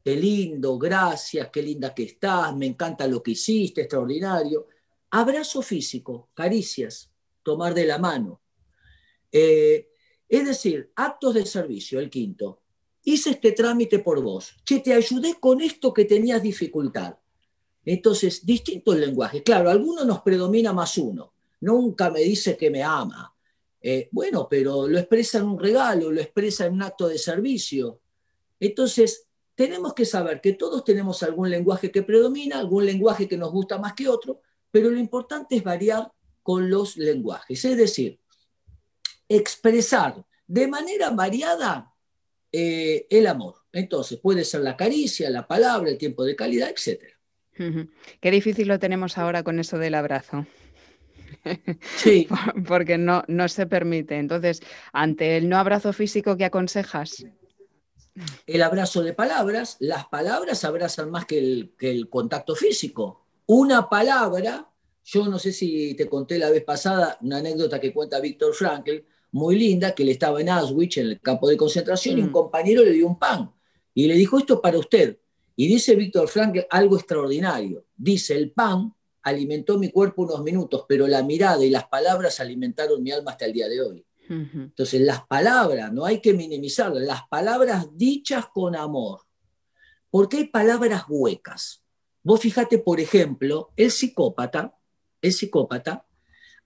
[0.04, 4.68] Qué lindo, gracias, qué linda que estás, me encanta lo que hiciste, extraordinario.
[5.12, 7.13] Abrazo físico, caricias,
[7.44, 8.42] tomar de la mano.
[9.32, 9.90] Eh,
[10.28, 12.62] es decir, actos de servicio, el quinto.
[13.04, 14.56] Hice este trámite por vos.
[14.66, 17.16] Che, te ayudé con esto que tenías dificultad.
[17.86, 19.42] Entonces, distintos lenguajes.
[19.44, 21.34] Claro, algunos nos predomina más uno.
[21.62, 23.36] Nunca me dice que me ama.
[23.82, 28.00] Eh, bueno, pero lo expresa en un regalo, lo expresa en un acto de servicio.
[28.60, 33.52] Entonces, tenemos que saber que todos tenemos algún lenguaje que predomina, algún lenguaje que nos
[33.52, 34.40] gusta más que otro,
[34.72, 36.12] pero lo importante es variar
[36.44, 37.66] con los lenguajes.
[37.66, 38.20] Es decir,
[39.28, 41.94] expresar de manera variada
[42.52, 43.56] eh, el amor.
[43.72, 47.02] Entonces, puede ser la caricia, la palabra, el tiempo de calidad, etc.
[48.20, 50.46] Qué difícil lo tenemos ahora con eso del abrazo.
[51.98, 52.28] Sí.
[52.68, 54.18] Porque no, no se permite.
[54.18, 57.26] Entonces, ante el no abrazo físico, ¿qué aconsejas?
[58.46, 63.26] El abrazo de palabras, las palabras abrazan más que el, que el contacto físico.
[63.48, 64.70] Una palabra,
[65.06, 69.04] yo no sé si te conté la vez pasada una anécdota que cuenta Víctor Frankl,
[69.32, 72.34] muy linda, que él estaba en Auschwitz, en el campo de concentración, y un mm.
[72.34, 73.52] compañero le dio un pan
[73.94, 75.18] y le dijo, esto para usted.
[75.56, 77.86] Y dice Víctor Frankl algo extraordinario.
[77.96, 83.02] Dice, el pan alimentó mi cuerpo unos minutos, pero la mirada y las palabras alimentaron
[83.02, 84.06] mi alma hasta el día de hoy.
[84.30, 89.22] Entonces, las palabras, no hay que minimizarlas, las palabras dichas con amor.
[90.10, 91.84] Porque hay palabras huecas.
[92.24, 94.74] Vos fíjate, por ejemplo, el psicópata,
[95.24, 96.06] el psicópata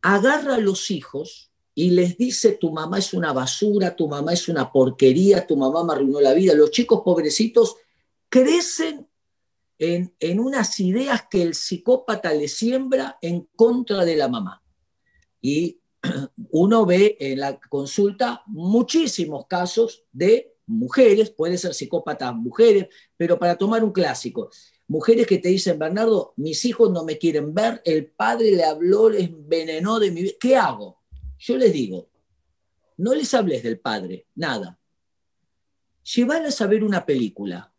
[0.01, 4.49] agarra a los hijos y les dice, tu mamá es una basura, tu mamá es
[4.49, 6.55] una porquería, tu mamá me arruinó la vida.
[6.55, 7.75] Los chicos pobrecitos
[8.29, 9.07] crecen
[9.77, 14.63] en, unas ideas que el psicópata le siembra en contra de la mamá.
[15.39, 15.79] Y
[16.49, 23.55] uno ve en la consulta muchísimos casos de mujeres, puede ser psicópatas mujeres, pero para
[23.55, 24.49] tomar un clásico,
[24.87, 29.09] mujeres que te dicen, Bernardo, mis hijos no me quieren ver, el padre le habló,
[29.09, 31.01] les envenenó de mi vida, ¿qué hago?
[31.37, 32.09] Yo les digo,
[32.97, 34.79] no les hables del padre, nada.
[36.15, 37.73] Llévalas a ver una película,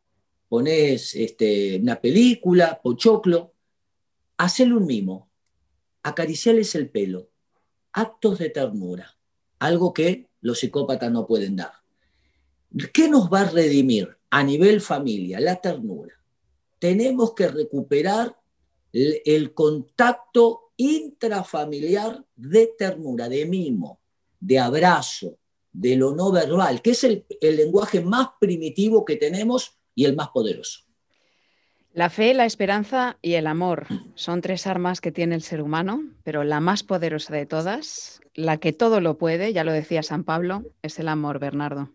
[0.48, 3.54] pones este, una película, pochoclo,
[4.36, 5.30] hacele un mimo,
[6.02, 7.30] acariciales el pelo,
[7.92, 9.16] actos de ternura,
[9.58, 11.72] algo que los psicópatas no pueden dar.
[12.92, 15.40] ¿Qué nos va a redimir a nivel familia?
[15.40, 16.17] La ternura.
[16.78, 18.36] Tenemos que recuperar
[18.92, 24.00] el, contacto intrafamiliar de ternura, de mimo,
[24.40, 25.38] de abrazo,
[25.72, 30.28] de lo no verbal, que es el, lenguaje más primitivo que tenemos y el más
[30.28, 30.84] poderoso.
[31.92, 36.04] La fe, la esperanza y el amor son tres armas que tiene el ser humano,
[36.22, 40.22] pero la más poderosa de todas, la que todo lo puede, ya lo decía San
[40.22, 41.90] Pablo, es el amor, Bernardo.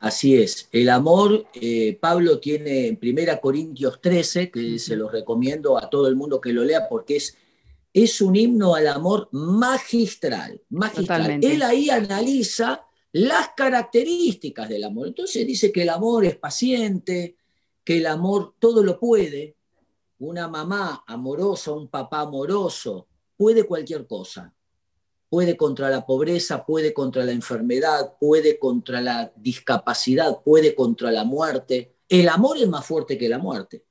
[0.00, 5.76] Así es, el amor, eh, Pablo tiene en 1 Corintios 13, que se lo recomiendo
[5.76, 7.36] a todo el mundo que lo lea porque es,
[7.92, 11.38] es un himno al amor magistral, magistral.
[11.42, 12.82] Él ahí analiza
[13.12, 15.08] las características del amor.
[15.08, 17.36] Entonces dice que el amor es paciente,
[17.84, 19.54] que el amor todo lo puede.
[20.20, 24.54] Una mamá amorosa, un papá amoroso, puede cualquier cosa.
[25.30, 31.24] Puede contra la pobreza, puede contra la enfermedad, puede contra la discapacidad, puede contra la
[31.24, 31.94] muerte.
[32.06, 33.84] El amor es más fuerte que la muerte.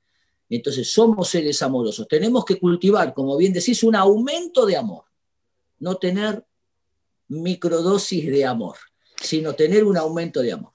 [0.48, 2.06] Entonces somos seres amorosos.
[2.06, 5.04] Tenemos que cultivar, como bien decís, un aumento de amor.
[5.80, 6.46] No tener
[7.26, 8.76] microdosis de amor
[9.20, 10.72] sino tener un aumento de amor.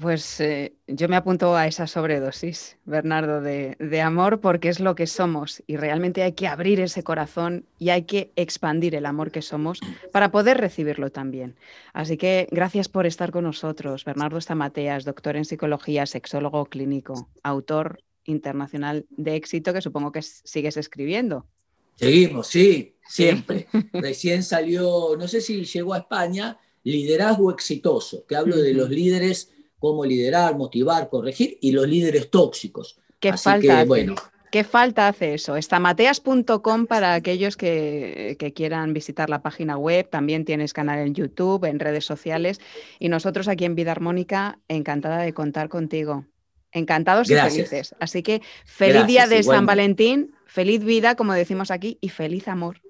[0.00, 4.94] Pues eh, yo me apunto a esa sobredosis, Bernardo, de, de, amor porque es lo
[4.94, 9.30] que somos y realmente hay que abrir ese corazón y hay que expandir el amor
[9.30, 9.80] que somos
[10.12, 11.56] para poder recibirlo también.
[11.94, 14.04] Así que gracias por estar con nosotros.
[14.04, 20.76] Bernardo Stamateas, doctor en psicología, sexólogo clínico, autor internacional de éxito que supongo que sigues
[20.76, 21.46] escribiendo.
[21.94, 23.68] Seguimos, sí, siempre.
[23.94, 29.50] Recién salió, no sé si llegó a España, Liderazgo Exitoso, que hablo de los líderes
[29.78, 32.98] cómo liderar, motivar, corregir y los líderes tóxicos.
[33.20, 33.84] ¿Qué falta?
[33.84, 34.14] bueno.
[34.50, 35.56] ¿Qué falta hace eso?
[35.56, 40.08] Estamateas.com para aquellos que, que, quieran visitar la página web.
[40.08, 42.58] También tienes canal en YouTube, en redes sociales.
[42.98, 46.24] Y nosotros aquí en Vida Armónica, encantada de contar contigo.
[46.72, 47.94] Encantados y felices.
[48.00, 52.80] Así que feliz día de San Valentín, feliz vida, como decimos aquí, y feliz amor.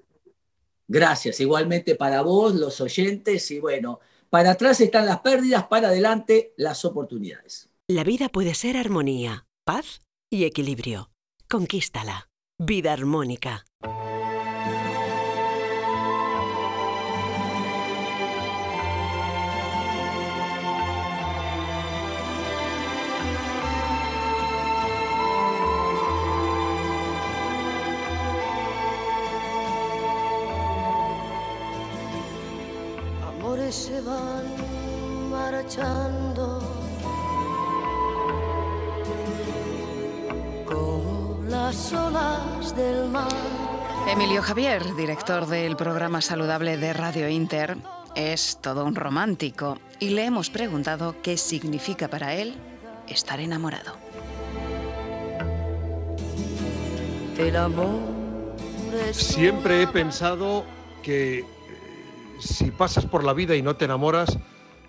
[0.87, 3.99] Gracias, igualmente para vos, los oyentes, y bueno,
[4.29, 7.69] para atrás están las pérdidas, para adelante las oportunidades.
[7.87, 11.09] La vida puede ser armonía, paz y equilibrio.
[11.49, 12.29] Conquístala.
[12.59, 13.65] Vida armónica.
[33.71, 36.59] Se van marchando
[40.65, 43.27] como las olas del mar.
[44.07, 47.77] Emilio Javier, director del programa saludable de Radio Inter,
[48.15, 52.55] es todo un romántico y le hemos preguntado qué significa para él
[53.07, 53.93] estar enamorado.
[57.37, 58.19] El amor
[59.11, 60.65] Siempre he pensado
[61.03, 61.45] que
[62.39, 64.37] si pasas por la vida y no te enamoras,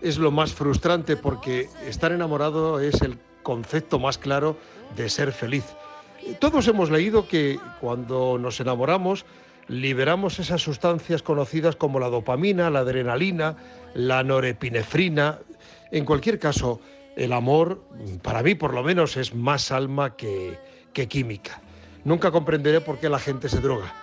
[0.01, 4.57] es lo más frustrante porque estar enamorado es el concepto más claro
[4.97, 5.65] de ser feliz.
[6.39, 9.25] Todos hemos leído que cuando nos enamoramos
[9.69, 13.57] liberamos esas sustancias conocidas como la dopamina, la adrenalina,
[13.95, 15.39] la norepinefrina.
[15.93, 16.81] En cualquier caso,
[17.17, 17.83] el amor,
[18.23, 20.59] para mí por lo menos, es más alma que,
[20.93, 21.61] que química.
[22.05, 23.95] Nunca comprenderé por qué la gente se droga,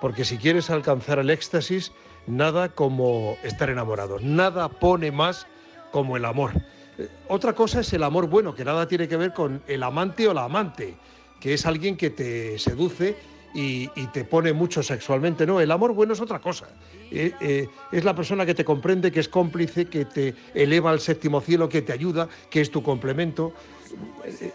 [0.00, 1.92] porque si quieres alcanzar el éxtasis,
[2.26, 5.46] nada como estar enamorado, nada pone más
[5.90, 6.52] como el amor.
[6.98, 10.28] Eh, otra cosa es el amor bueno, que nada tiene que ver con el amante
[10.28, 10.94] o la amante,
[11.40, 13.16] que es alguien que te seduce
[13.54, 15.46] y, te pone mucho sexualmente.
[15.46, 16.66] No, el amor bueno es otra cosa.
[17.10, 21.00] Eh, eh, es la persona que te comprende, que es cómplice, que te eleva al
[21.00, 23.54] séptimo cielo, que te ayuda, que es tu complemento.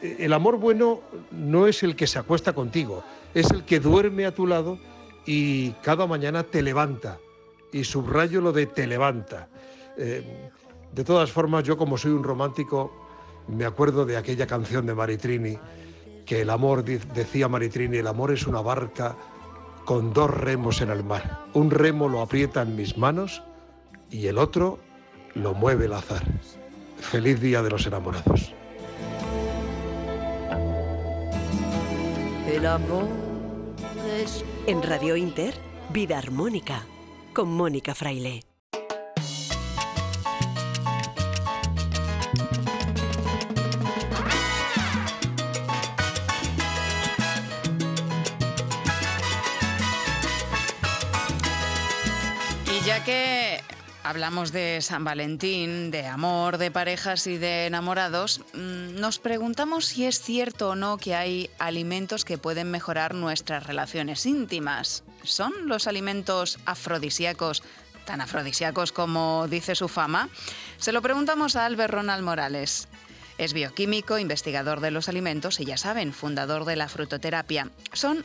[0.01, 3.03] El amor bueno no es el que se acuesta contigo,
[3.34, 4.77] es el que duerme a tu lado
[5.25, 7.17] y cada mañana te levanta
[7.71, 9.47] y subrayo lo de te levanta.
[9.97, 10.49] Eh,
[10.91, 12.91] de todas formas, yo como soy un romántico,
[13.47, 15.57] me acuerdo de aquella canción de Maritrini,
[16.25, 19.15] que el amor, decía Maritrini, el amor es una barca
[19.86, 21.45] con dos remos en el mar.
[21.53, 23.41] Un remo lo aprieta en mis manos
[24.10, 24.79] y el otro
[25.34, 26.23] lo mueve el azar.
[26.97, 28.53] Feliz día de los enamorados.
[32.47, 33.07] El amor
[34.21, 34.43] es...
[34.67, 35.55] En Radio Inter,
[35.89, 36.86] Vida Armónica
[37.34, 38.44] con Mónica Fraile.
[52.65, 53.62] Y ya que
[54.04, 60.06] hablamos de San Valentín, de amor, de parejas y de enamorados, mm, nos preguntamos si
[60.06, 65.04] es cierto o no que hay alimentos que pueden mejorar nuestras relaciones íntimas.
[65.23, 67.63] ¿Son los alimentos afrodisíacos
[68.05, 70.29] tan afrodisíacos como dice su fama?
[70.77, 72.88] Se lo preguntamos a Albert Ronald Morales.
[73.38, 77.69] Es bioquímico, investigador de los alimentos y ya saben, fundador de la frutoterapia.
[77.93, 78.23] Son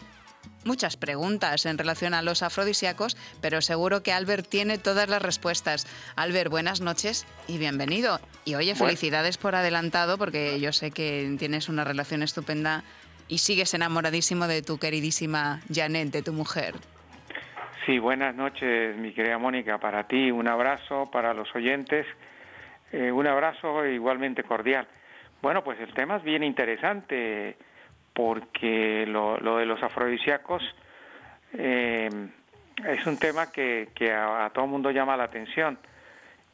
[0.65, 5.87] muchas preguntas en relación a los afrodisíacos, pero seguro que Albert tiene todas las respuestas.
[6.17, 8.21] Albert, buenas noches y bienvenido.
[8.45, 12.85] Y oye, felicidades por adelantado, porque yo sé que tienes una relación estupenda
[13.29, 16.75] y sigues enamoradísimo de tu queridísima Janet, de tu mujer.
[17.85, 22.05] Sí, buenas noches, mi querida Mónica, para ti un abrazo, para los oyentes,
[22.93, 24.89] eh, un abrazo igualmente cordial.
[25.41, 27.57] Bueno, pues el tema es bien interesante
[28.13, 30.63] porque lo, de los afrodisíacos
[31.53, 32.09] eh,
[32.85, 35.79] es un tema que, a, todo el mundo llama la atención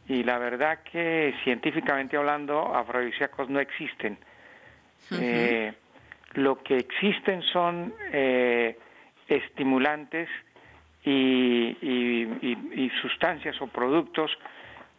[0.08, 4.18] y la verdad que científicamente hablando afrodisíacos no existen.
[5.12, 5.72] Eh,
[6.34, 8.78] lo que existen son eh,
[9.28, 10.28] estimulantes
[11.04, 14.30] y, sustancias o productos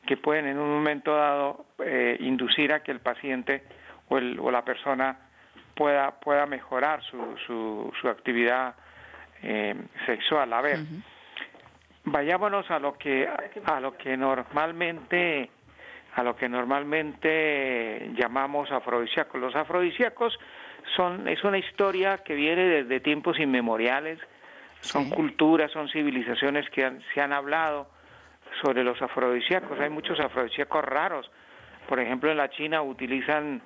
[0.05, 3.63] que pueden en un momento dado eh, inducir a que el paciente
[4.09, 5.17] o, el, o la persona
[5.75, 8.75] pueda, pueda mejorar su, su, su actividad
[9.41, 9.75] eh,
[10.05, 10.51] sexual.
[10.53, 10.79] A ver,
[12.05, 13.27] vayámonos a lo que
[13.65, 15.49] a lo que normalmente
[16.15, 19.41] a lo que normalmente llamamos afrodisíacos.
[19.41, 20.37] Los afrodisíacos
[20.95, 24.19] son es una historia que viene desde tiempos inmemoriales,
[24.81, 27.89] son culturas, son civilizaciones que se han hablado
[28.61, 29.79] sobre los afrodisíacos.
[29.79, 31.29] Hay muchos afrodisíacos raros.
[31.87, 33.61] Por ejemplo, en la China utilizan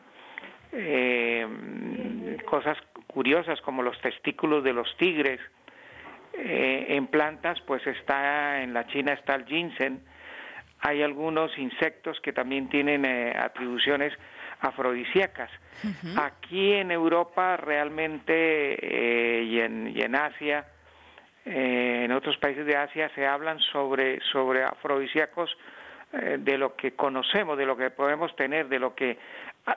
[0.72, 5.40] eh, cosas curiosas como los testículos de los tigres.
[6.34, 10.00] Eh, en plantas, pues está en la China está el ginseng.
[10.82, 14.14] Hay algunos insectos que también tienen eh, atribuciones
[14.62, 15.52] afrodisíacas.
[16.16, 20.66] Aquí en Europa realmente y, en, y en Asia
[21.50, 25.50] eh, en otros países de Asia se hablan sobre, sobre afrodisíacos
[26.12, 29.18] eh, de lo que conocemos, de lo que podemos tener, de lo que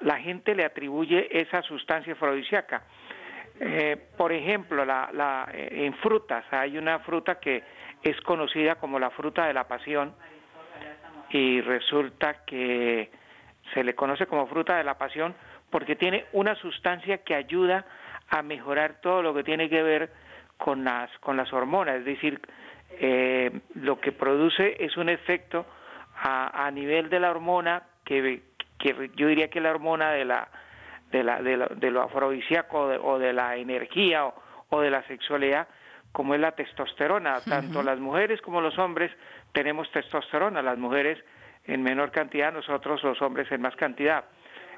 [0.01, 2.83] la gente le atribuye esa sustancia afrodisíaca.
[3.61, 7.62] Eh, por ejemplo, la, la, en frutas hay una fruta que
[8.03, 10.12] es conocida como la fruta de la pasión
[11.31, 13.12] y resulta que
[13.75, 15.35] se le conoce como fruta de la pasión
[15.71, 17.85] porque tiene una sustancia que ayuda
[18.29, 20.12] a mejorar todo lo que tiene que ver
[20.57, 22.41] con las, con las hormonas, es decir,
[22.99, 25.64] eh, lo que produce es un efecto
[26.16, 28.43] a, a nivel de la hormona que,
[28.79, 30.49] que, yo diría que la hormona de la
[31.11, 34.35] de, la, de, lo, de lo afrodisíaco o de, la energía o,
[34.68, 35.66] o, de la sexualidad
[36.12, 37.41] como es la testosterona.
[37.41, 39.11] Tanto las mujeres como los hombres
[39.53, 41.18] tenemos testosterona, las mujeres
[41.65, 44.25] en menor cantidad, nosotros los hombres en más cantidad.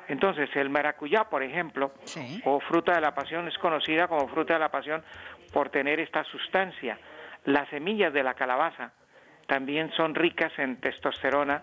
[0.09, 1.93] Entonces, el maracuyá, por ejemplo,
[2.45, 5.03] o fruta de la pasión, es conocida como fruta de la pasión
[5.53, 6.99] por tener esta sustancia.
[7.45, 8.93] Las semillas de la calabaza
[9.47, 11.63] también son ricas en testosterona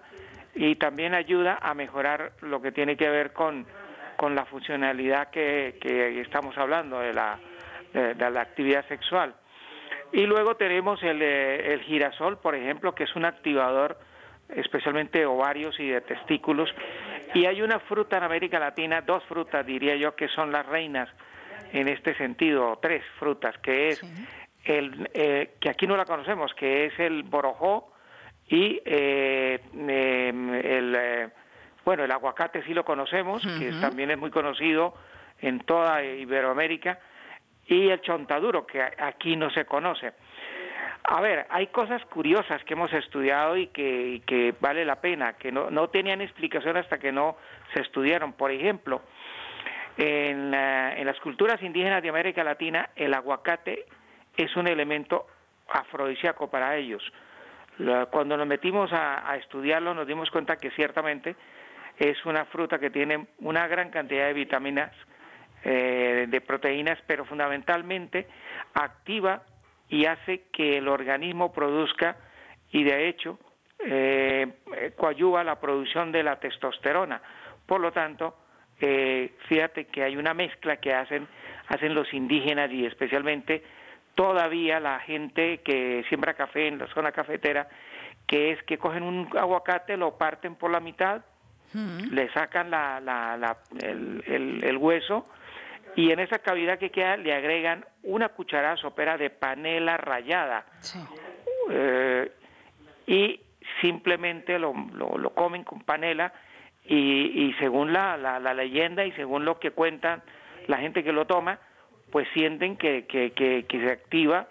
[0.55, 3.65] y también ayuda a mejorar lo que tiene que ver con,
[4.17, 7.39] con la funcionalidad que, que estamos hablando de la,
[7.93, 9.33] de, la actividad sexual.
[10.11, 13.97] Y luego tenemos el, eh, el girasol, por ejemplo, que es un activador
[14.55, 16.69] especialmente de ovarios y de testículos.
[17.33, 21.09] Y hay una fruta en América Latina, dos frutas diría yo, que son las reinas
[21.71, 24.01] en este sentido, tres frutas, que es
[24.65, 27.93] el eh, que aquí no la conocemos, que es el borojó
[28.47, 31.29] y eh, em, el eh,
[31.85, 34.95] bueno el aguacate sí lo conocemos, que también es muy conocido
[35.41, 36.99] en toda Iberoamérica
[37.67, 40.13] y el chontaduro que aquí no se conoce.
[41.03, 45.71] A ver, hay cosas curiosas que hemos estudiado y que, vale la pena, que no,
[45.71, 47.37] no tenían explicación hasta que no
[47.73, 48.33] se estudiaron.
[48.33, 49.01] Por ejemplo,
[49.97, 53.85] en, las culturas indígenas de América Latina, el aguacate
[54.37, 55.27] es un elemento
[55.67, 57.03] afrodisíaco para ellos.
[58.11, 61.35] Cuando nos metimos a, estudiarlo, nos dimos cuenta que ciertamente
[61.97, 64.91] es una fruta que tiene una gran cantidad de vitaminas,
[65.63, 68.27] eh, de proteínas, pero fundamentalmente
[68.73, 69.41] activa
[69.89, 72.17] y hace que el organismo produzca
[72.71, 73.39] y de hecho
[73.79, 74.47] eh,
[74.95, 77.21] coadyuva la producción de la testosterona.
[77.65, 78.35] Por lo tanto,
[78.81, 81.27] eh, fíjate que hay una mezcla que hacen,
[81.67, 83.63] hacen los indígenas y especialmente
[84.15, 87.67] todavía la gente que siembra café en la zona cafetera,
[88.27, 91.21] que es que cogen un aguacate, lo parten por la mitad,
[91.73, 94.23] le sacan la, la, el,
[94.63, 95.27] el, hueso
[95.99, 100.65] y en esa cavidad que queda le agregan una cucharada sopera de panela rallada
[101.69, 102.31] eh,
[103.05, 103.41] y
[103.81, 106.31] simplemente lo, lo, lo comen con panela
[106.85, 110.23] y, según la, la, leyenda y según lo que cuentan
[110.67, 111.59] la gente que lo toma,
[112.11, 114.47] pues sienten que, que, que, se activa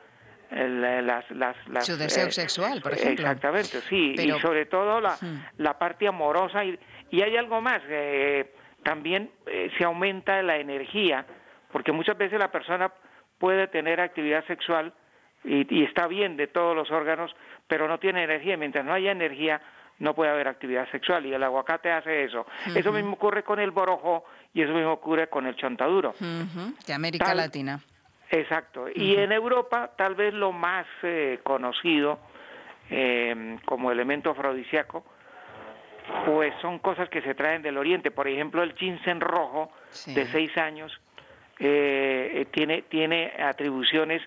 [0.51, 3.25] las, las, las, su deseo eh, sexual, por ejemplo.
[3.25, 5.17] Exactamente, sí, y sobre todo la,
[5.57, 6.65] la parte amorosa.
[6.65, 6.79] Y,
[7.11, 8.53] y hay algo más, eh,
[8.85, 11.27] también eh, se aumenta la energía,
[11.73, 12.93] porque muchas veces la persona
[13.39, 14.93] puede tener actividad sexual
[15.45, 17.35] y, y está bien de todos los órganos,
[17.67, 18.57] pero no tiene energía.
[18.57, 19.61] Mientras no haya energía,
[19.99, 22.47] no puede haber actividad sexual y el aguacate hace eso.
[22.75, 26.15] Eso mismo ocurre con el borojo y eso mismo ocurre con el chontaduro.
[26.87, 27.81] De América Latina.
[28.31, 28.89] Exacto.
[28.95, 32.19] Y en Europa tal vez lo más eh, conocido
[32.91, 35.05] eh, como elemento afrodisíaco,
[36.27, 38.11] pues son cosas que se traen del oriente.
[38.11, 39.73] Por ejemplo, el ginseng rojo
[40.07, 40.93] de seis años
[41.59, 44.23] eh, tiene, tiene atribuciones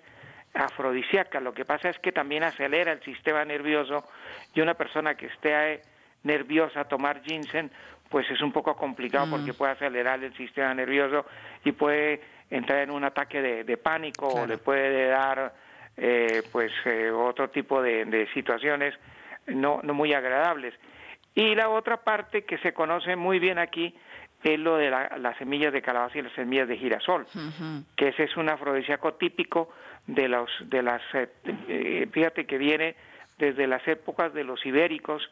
[0.54, 1.40] afrodisíaca.
[1.40, 4.06] Lo que pasa es que también acelera el sistema nervioso
[4.54, 5.82] y una persona que esté eh,
[6.24, 7.72] nerviosa tomar ginseng,
[8.10, 9.32] pues es un poco complicado mm.
[9.32, 11.26] porque puede acelerar el sistema nervioso
[11.64, 15.54] y puede entrar en un ataque de, pánico o le puede dar
[15.96, 18.94] eh, pues eh, otro tipo de, situaciones
[19.48, 20.74] no, no muy agradables.
[21.34, 23.96] Y la otra parte que se conoce muy bien aquí
[24.44, 27.28] es lo de las semillas de calabaza y las semillas de girasol,
[27.96, 29.70] que ese es un afrodisíaco típico
[30.08, 31.30] de los de las eh,
[31.68, 32.96] eh, fíjate que viene
[33.38, 35.30] desde las épocas de los ibéricos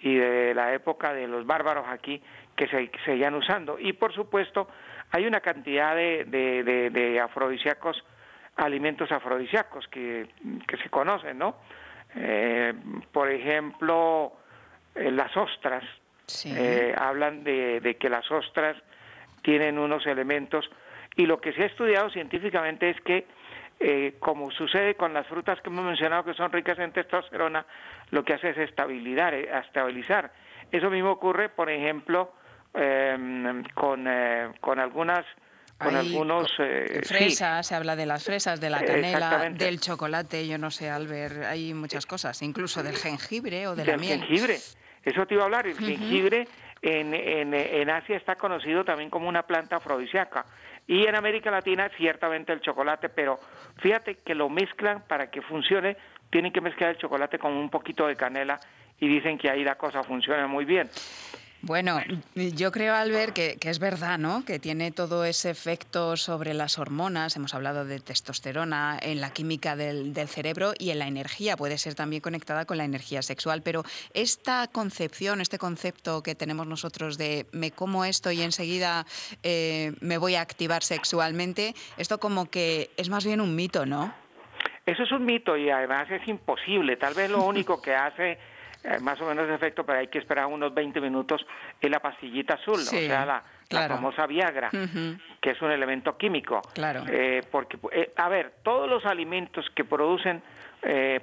[0.00, 2.22] y de la época de los bárbaros aquí
[2.54, 3.78] que se seguían usando.
[3.78, 4.68] Y por supuesto
[5.10, 8.02] hay una cantidad de, de, de, afrodisíacos
[8.56, 10.28] alimentos afrodisíacos que,
[10.66, 11.56] que se conocen no
[12.14, 12.72] eh,
[13.12, 14.32] por ejemplo
[14.94, 15.84] las ostras
[16.96, 18.76] hablan de, de que las ostras
[19.42, 20.68] tienen unos elementos
[21.16, 23.26] y lo que se ha estudiado científicamente es que
[23.78, 27.66] eh, como sucede con las frutas que hemos mencionado que son ricas en testosterona,
[28.10, 29.34] lo que hace es estabilizar.
[29.34, 30.32] Eh, estabilizar.
[30.72, 32.32] Eso mismo ocurre, por ejemplo,
[32.72, 35.24] em, con, eh, con algunas
[35.78, 36.50] con algunos
[37.06, 41.44] fresas, se habla de las fresas, de la canela, del chocolate, yo no sé, Albert,
[41.44, 44.20] hay muchas cosas, incluso del jengibre o de la miel.
[44.20, 44.56] jengibre,
[45.06, 46.48] eso te iba a hablar, el jengibre
[46.82, 50.44] en, en, en Asia está conocido también como una planta afrodisíaca.
[50.88, 53.38] Y en América Latina ciertamente el chocolate, pero
[53.78, 55.96] fíjate que lo mezclan para que funcione,
[56.30, 58.58] tienen que mezclar el chocolate con un poquito de canela
[58.98, 60.88] y dicen que ahí la cosa funciona muy bien.
[61.62, 62.00] Bueno,
[62.34, 64.44] yo creo, Albert, que, que, es verdad, ¿no?
[64.44, 67.34] Que tiene todo ese efecto sobre las hormonas.
[67.34, 71.56] Hemos hablado de testosterona, en la química del, cerebro y en la energía.
[71.56, 73.62] Puede ser también conectada con la energía sexual.
[73.62, 73.82] Pero
[74.14, 79.06] esta concepción, este concepto que tenemos nosotros de me como esto y enseguida
[79.42, 84.14] eh, me voy a activar sexualmente, esto como que es más bien un mito, ¿no?
[84.84, 86.96] Eso es un mito y además es imposible.
[86.96, 88.38] Tal vez lo único que hace
[88.86, 91.44] eh, más o menos efecto, pero hay que esperar unos 20 minutos,
[91.80, 96.62] es la pastillita azul, o sea, la, famosa Viagra, que es un elemento químico.
[96.72, 97.02] Claro.
[97.08, 100.42] Eh, porque, eh, a ver, todos los alimentos que producen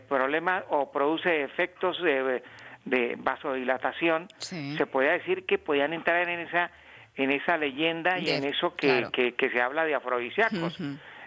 [0.09, 2.43] problemas o produce efectos de,
[2.83, 6.69] de vasodilatación, se puede decir que podían entrar en esa
[7.15, 9.07] en esa leyenda y en eso que,
[9.37, 10.77] que, se habla de afrodisíacos.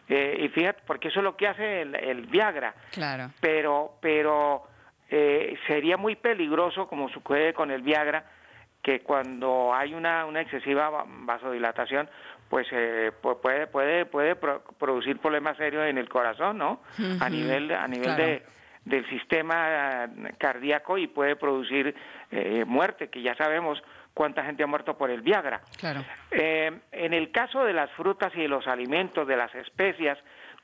[0.08, 2.74] y fíjate, porque eso es lo que hace el, el Viagra.
[2.90, 3.30] Claro.
[3.40, 4.66] Pero, pero
[5.10, 8.24] eh, sería muy peligroso, como sucede con el Viagra,
[8.82, 12.08] que cuando hay una, una excesiva vasodilatación,
[12.48, 16.80] pues eh, puede puede puede producir problemas serios en el corazón, ¿no?
[17.20, 18.42] A nivel a nivel de
[18.84, 21.94] del sistema eh, cardíaco y puede producir
[22.30, 23.82] eh, muerte, que ya sabemos
[24.14, 25.60] cuánta gente ha muerto por el Viagra.
[25.76, 26.04] Claro.
[26.30, 30.16] en el caso de las frutas y de los alimentos, de las especias,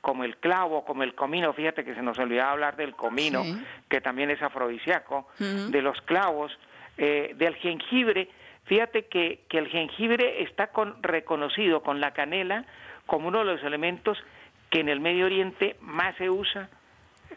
[0.03, 3.41] como el clavo, como el comino, fíjate que se nos olvidaba hablar del comino,
[3.87, 6.51] que también es afrodisíaco, de los clavos,
[6.97, 8.27] eh, del jengibre,
[8.65, 12.65] fíjate que, que el jengibre está con, reconocido con la canela
[13.05, 14.21] como uno de los elementos
[14.69, 16.67] que en el Medio Oriente más se usa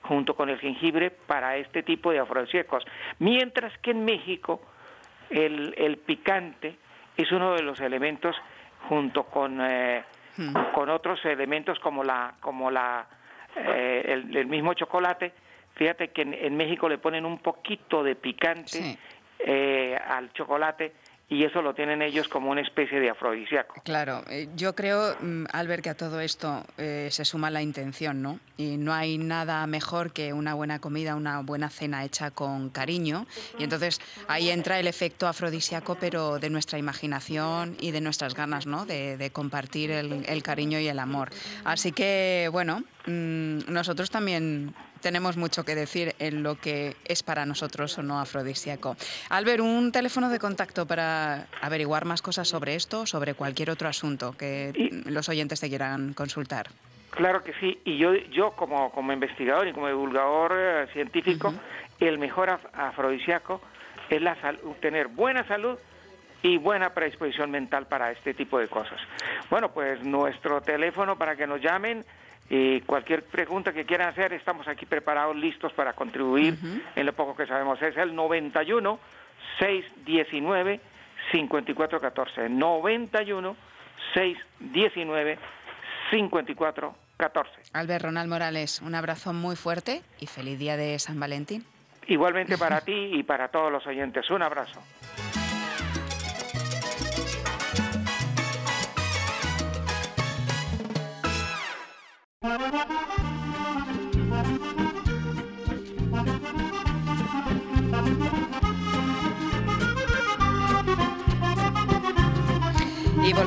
[0.03, 2.85] junto con el jengibre para este tipo de afrodisíacos,
[3.21, 4.61] mientras que en México
[5.31, 6.77] el, el picante
[7.17, 8.35] es uno de los elementos
[8.89, 10.03] junto con eh,
[10.75, 13.07] con otros elementos como la como la
[13.57, 15.33] eh, el, mismo chocolate.
[15.75, 18.99] Fíjate que en, México le ponen un poquito de picante
[19.39, 20.95] eh, al chocolate
[21.29, 23.83] y eso lo tienen ellos como una especie de afrodisíaco.
[23.85, 28.23] Claro, eh, yo creo, mm, Albert, que a todo esto eh, se suma la intención,
[28.23, 28.39] ¿no?
[28.57, 33.27] Y no hay nada mejor que una buena comida, una buena cena hecha con cariño.
[33.59, 38.67] Y entonces ahí entra el efecto afrodisíaco, pero de nuestra imaginación y de nuestras ganas,
[38.67, 38.87] ¿no?
[38.87, 41.31] De, compartir el, cariño y el amor.
[41.65, 47.47] Así que, bueno, mm, nosotros también tenemos mucho que decir en lo que es para
[47.47, 48.97] nosotros o no afrodisíaco.
[49.31, 54.37] Albert, un teléfono de contacto para averiguar más cosas sobre esto, sobre cualquier otro asunto
[54.37, 54.73] que
[55.07, 56.69] los oyentes te quieran consultar.
[57.11, 61.55] Claro que sí, y yo, yo como, como investigador y como divulgador eh, científico,
[61.99, 63.61] el mejor afrodisíaco
[64.11, 64.37] es la
[64.81, 65.79] tener buena salud
[66.43, 69.01] y buena predisposición mental para este tipo de cosas.
[69.51, 72.05] Bueno, pues nuestro teléfono para que nos llamen
[72.49, 76.57] y cualquier pregunta que quieran hacer, estamos aquí preparados, listos para contribuir
[76.95, 77.81] en lo poco que sabemos.
[77.83, 78.99] Es el 91
[79.59, 80.81] 619
[81.33, 82.49] 5414.
[82.49, 83.57] 91
[84.15, 85.39] 619
[86.11, 87.53] 5414.
[87.73, 91.65] Albert Ronald Morales, un abrazo muy fuerte y feliz día de San Valentín.
[92.07, 94.31] Igualmente para ti y para todos los oyentes.
[94.31, 94.81] Un abrazo.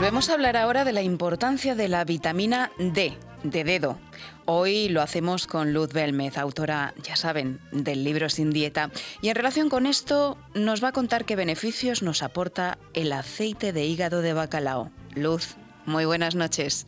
[0.10, 3.99] Volvemos a hablar ahora de la importancia de la vitamina D de dedo.
[4.45, 8.89] Hoy lo hacemos con Luz Belmez, autora, ya saben, del libro Sin Dieta.
[9.22, 13.72] Y en relación con esto, nos va a contar qué beneficios nos aporta el aceite
[13.72, 14.89] de hígado de bacalao.
[15.14, 16.88] Luz, muy buenas noches.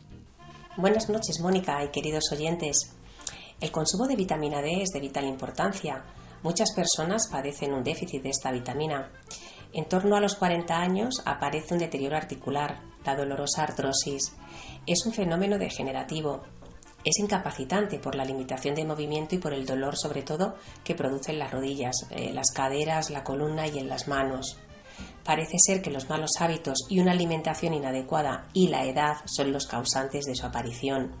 [0.76, 2.96] Buenas noches, Mónica y queridos oyentes.
[3.60, 6.02] El consumo de vitamina D es de vital importancia.
[6.42, 9.12] Muchas personas padecen un déficit de esta vitamina.
[9.72, 14.32] En torno a los 40 años aparece un deterioro articular, la dolorosa artrosis.
[14.86, 16.42] Es un fenómeno degenerativo.
[17.04, 21.38] Es incapacitante por la limitación de movimiento y por el dolor sobre todo que producen
[21.38, 24.58] las rodillas, eh, las caderas, la columna y en las manos.
[25.24, 29.66] Parece ser que los malos hábitos y una alimentación inadecuada y la edad son los
[29.66, 31.12] causantes de su aparición.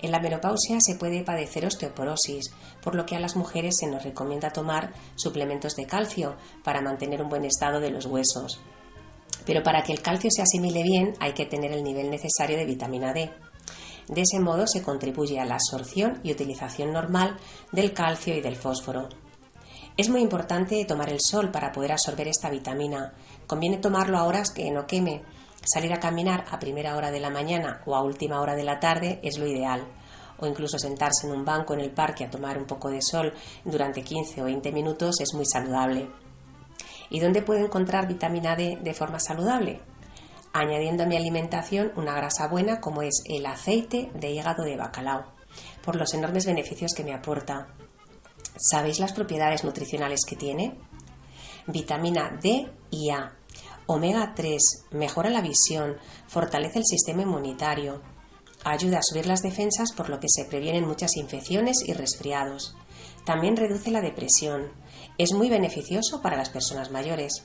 [0.00, 4.04] En la menopausia se puede padecer osteoporosis, por lo que a las mujeres se nos
[4.04, 8.60] recomienda tomar suplementos de calcio para mantener un buen estado de los huesos.
[9.44, 12.66] Pero para que el calcio se asimile bien hay que tener el nivel necesario de
[12.66, 13.30] vitamina D.
[14.08, 17.36] De ese modo se contribuye a la absorción y utilización normal
[17.72, 19.08] del calcio y del fósforo.
[19.98, 23.12] Es muy importante tomar el sol para poder absorber esta vitamina.
[23.46, 25.22] Conviene tomarlo a horas que no queme.
[25.64, 28.78] Salir a caminar a primera hora de la mañana o a última hora de la
[28.78, 29.84] tarde es lo ideal.
[30.38, 33.34] O incluso sentarse en un banco en el parque a tomar un poco de sol
[33.64, 36.08] durante 15 o 20 minutos es muy saludable.
[37.10, 39.80] ¿Y dónde puedo encontrar vitamina D de forma saludable?
[40.52, 45.24] Añadiendo a mi alimentación una grasa buena como es el aceite de hígado de bacalao,
[45.82, 47.68] por los enormes beneficios que me aporta.
[48.56, 50.74] ¿Sabéis las propiedades nutricionales que tiene?
[51.66, 53.34] Vitamina D y A.
[53.86, 55.96] Omega 3 mejora la visión,
[56.26, 58.02] fortalece el sistema inmunitario,
[58.64, 62.76] ayuda a subir las defensas por lo que se previenen muchas infecciones y resfriados.
[63.24, 64.72] También reduce la depresión.
[65.18, 67.44] Es muy beneficioso para las personas mayores.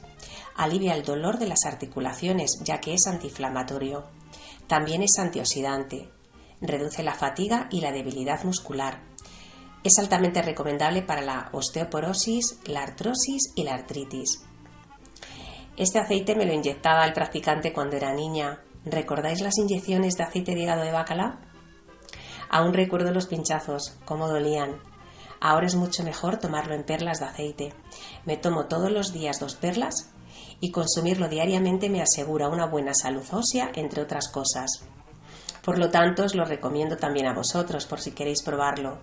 [0.55, 4.05] Alivia el dolor de las articulaciones ya que es antiinflamatorio.
[4.67, 6.09] También es antioxidante.
[6.61, 9.01] Reduce la fatiga y la debilidad muscular
[9.83, 14.41] es altamente recomendable para la osteoporosis, la artrosis y la artritis.
[15.75, 18.61] Este aceite me lo inyectaba el practicante cuando era niña.
[18.85, 21.35] ¿Recordáis las inyecciones de aceite de hígado de bacalao?
[22.49, 24.79] Aún recuerdo los pinchazos, cómo dolían.
[25.43, 27.73] Ahora es mucho mejor tomarlo en perlas de aceite.
[28.23, 30.09] Me tomo todos los días dos perlas
[30.61, 34.85] y consumirlo diariamente me asegura una buena salud ósea, entre otras cosas.
[35.61, 38.99] Por lo tanto, os lo recomiendo también a vosotros por si queréis probarlo.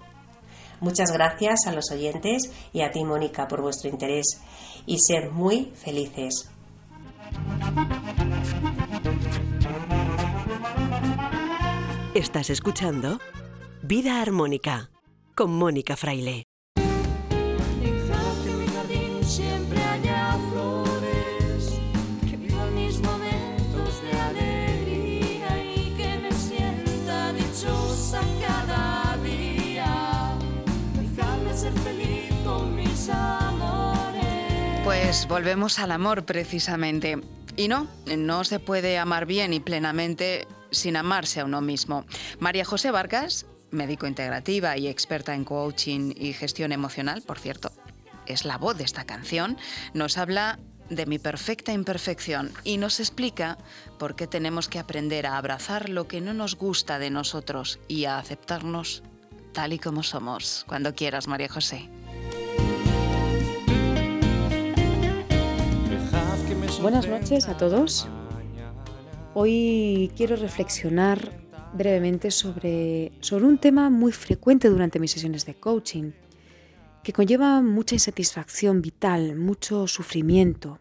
[0.81, 4.41] Muchas gracias a los oyentes y a ti, Mónica, por vuestro interés
[4.87, 6.49] y sed muy felices.
[12.15, 13.19] Estás escuchando
[13.83, 14.89] Vida Armónica
[15.35, 16.45] con Mónica Fraile.
[34.85, 37.21] Pues volvemos al amor precisamente.
[37.57, 42.07] Y no, no se puede amar bien y plenamente sin amarse a uno mismo.
[42.39, 47.73] María José Vargas, médico integrativa y experta en coaching y gestión emocional, por cierto,
[48.27, 49.57] es la voz de esta canción,
[49.95, 50.59] nos habla
[50.89, 53.59] de mi perfecta imperfección y nos explica
[53.99, 58.05] por qué tenemos que aprender a abrazar lo que no nos gusta de nosotros y
[58.05, 59.03] a aceptarnos
[59.53, 60.65] tal y como somos.
[60.69, 61.89] Cuando quieras, María José.
[66.83, 68.09] Buenas noches a todos.
[69.35, 76.13] Hoy quiero reflexionar brevemente sobre, sobre un tema muy frecuente durante mis sesiones de coaching,
[77.03, 80.81] que conlleva mucha insatisfacción vital, mucho sufrimiento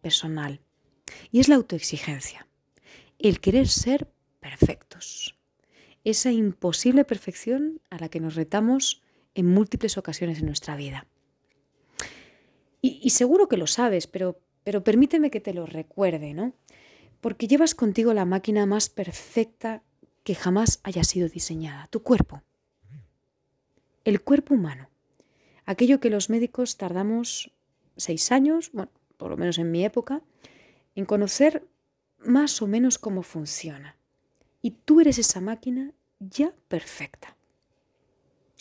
[0.00, 0.60] personal,
[1.30, 2.46] y es la autoexigencia,
[3.18, 4.10] el querer ser
[4.40, 5.36] perfectos,
[6.04, 9.02] esa imposible perfección a la que nos retamos
[9.34, 11.06] en múltiples ocasiones en nuestra vida.
[12.84, 16.54] Y, seguro que lo sabes, pero pero permíteme que te lo recuerde, ¿no?
[17.20, 19.82] Porque llevas contigo la máquina más perfecta
[20.24, 22.42] que jamás haya sido diseñada, tu cuerpo.
[24.04, 24.88] El cuerpo humano.
[25.64, 27.52] Aquello que los médicos tardamos
[27.96, 30.22] seis años, bueno, por lo menos en mi época,
[30.94, 31.66] en conocer
[32.18, 33.96] más o menos cómo funciona.
[34.60, 37.36] Y tú eres esa máquina ya perfecta,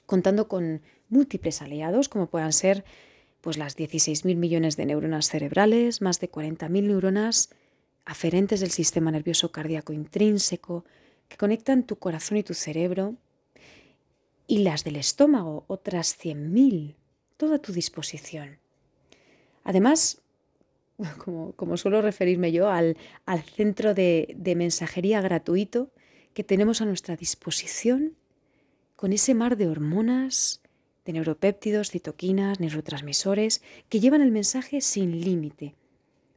[0.05, 2.84] contando con múltiples aliados como puedan ser
[3.41, 7.49] pues las 16.000 millones de neuronas cerebrales, más de 40.000 neuronas
[8.05, 10.86] aferentes del sistema nervioso cardíaco intrínseco
[11.32, 13.15] que conectan tu corazón y tu cerebro,
[14.47, 16.95] y las del estómago, otras 100.000,
[17.38, 18.59] toda a tu disposición.
[19.63, 20.21] Además,
[21.55, 25.89] como, suelo referirme yo, al, al centro de, de mensajería gratuito
[26.34, 28.17] que tenemos a nuestra disposición
[28.97, 30.61] con ese mar de hormonas,
[31.05, 35.75] de neuropéptidos, citoquinas, neurotransmisores, que llevan el mensaje sin límite,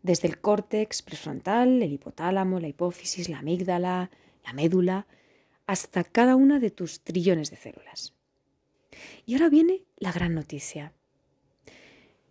[0.04, 4.12] desde el córtex prefrontal, el hipotálamo, la hipófisis, la amígdala,
[4.44, 5.06] la médula,
[5.66, 8.14] hasta cada una de tus trillones de células.
[9.26, 10.92] Y ahora viene la gran noticia.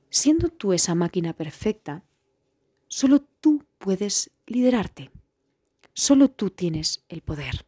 [0.10, 2.04] Siendo tú esa máquina perfecta,
[2.88, 5.10] solo tú puedes liderarte.
[5.94, 7.66] Solo tú tienes el poder.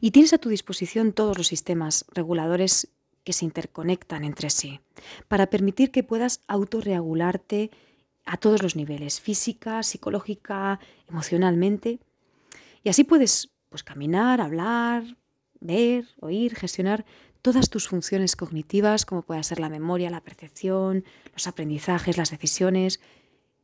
[0.00, 2.88] Y tienes a tu disposición todos los sistemas reguladores
[3.24, 4.80] que se interconectan entre sí,
[5.26, 7.72] para permitir que puedas autorregularte
[8.24, 10.78] a todos los niveles, física, psicológica,
[11.08, 11.98] emocionalmente.
[12.86, 15.16] Y así puedes pues, caminar, hablar,
[15.58, 17.04] ver, oír, gestionar
[17.42, 23.00] todas tus funciones cognitivas, como pueda ser la memoria, la percepción, los aprendizajes, las decisiones,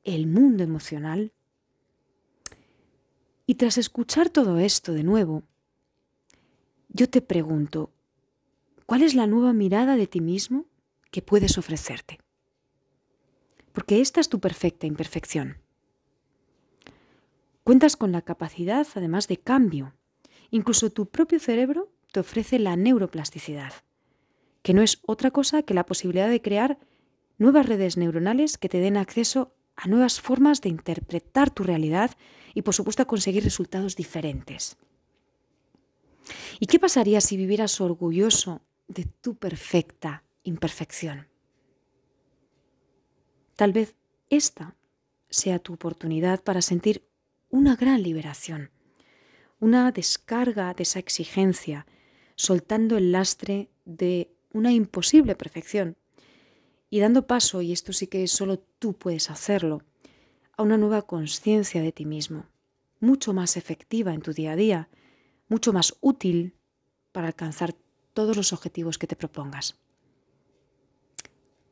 [0.03, 1.33] el mundo emocional.
[3.47, 5.45] Y tras escuchar todo esto de nuevo,
[6.89, 7.93] yo te pregunto,
[8.87, 10.67] ¿Cuál es la nueva mirada de ti mismo
[11.13, 12.19] que puedes ofrecerte?
[13.73, 15.62] Porque esta es tu perfecta imperfección.
[17.65, 19.95] Cuentas con la capacidad, además de cambio.
[20.51, 23.73] Incluso tu propio cerebro te ofrece la neuroplasticidad,
[24.63, 26.79] que no es otra cosa que la posibilidad de crear
[27.39, 32.11] nuevas redes neuronales que te den acceso a nuevas formas de interpretar tu realidad
[32.55, 34.77] y, por supuesto, a conseguir resultados diferentes.
[36.61, 41.29] ¿Y qué pasaría si vivieras orgulloso de tu perfecta imperfección.
[43.57, 43.95] Tal vez
[44.29, 44.77] esta
[45.31, 47.09] sea tu oportunidad para sentir
[47.53, 48.71] una gran liberación,
[49.61, 51.87] una descarga de esa exigencia,
[52.35, 55.99] soltando el lastre de una imposible perfección
[56.89, 59.83] y dando paso, y esto sí que solo tú puedes hacerlo,
[60.57, 62.47] a una nueva conciencia de ti mismo,
[63.01, 64.89] mucho más efectiva en tu día a día,
[65.49, 66.55] mucho más útil
[67.13, 67.75] para alcanzar
[68.15, 69.79] todos los objetivos que te propongas.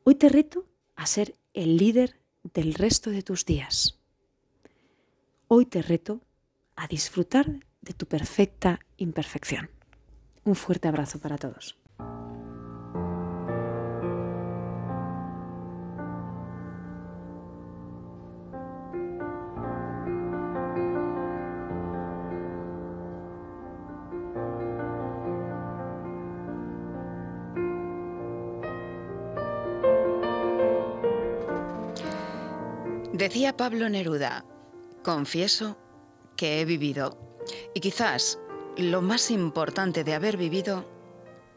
[0.03, 2.19] Hoy te reto a ser el líder
[2.53, 4.00] del resto de tus días.
[5.53, 6.21] Hoy te reto
[6.77, 7.45] a disfrutar
[7.81, 9.69] de tu perfecta imperfección.
[10.45, 11.77] Un fuerte abrazo para todos.
[33.11, 34.45] Decía Pablo Neruda,
[35.03, 35.77] confieso
[36.35, 37.17] que he vivido.
[37.73, 38.39] Y quizás
[38.77, 40.85] lo más importante de haber vivido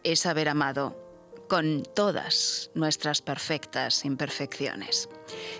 [0.03, 1.01] es haber amado
[1.49, 5.09] con todas nuestras perfectas imperfecciones.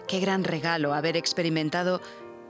[0.09, 2.01] Qué gran regalo haber experimentado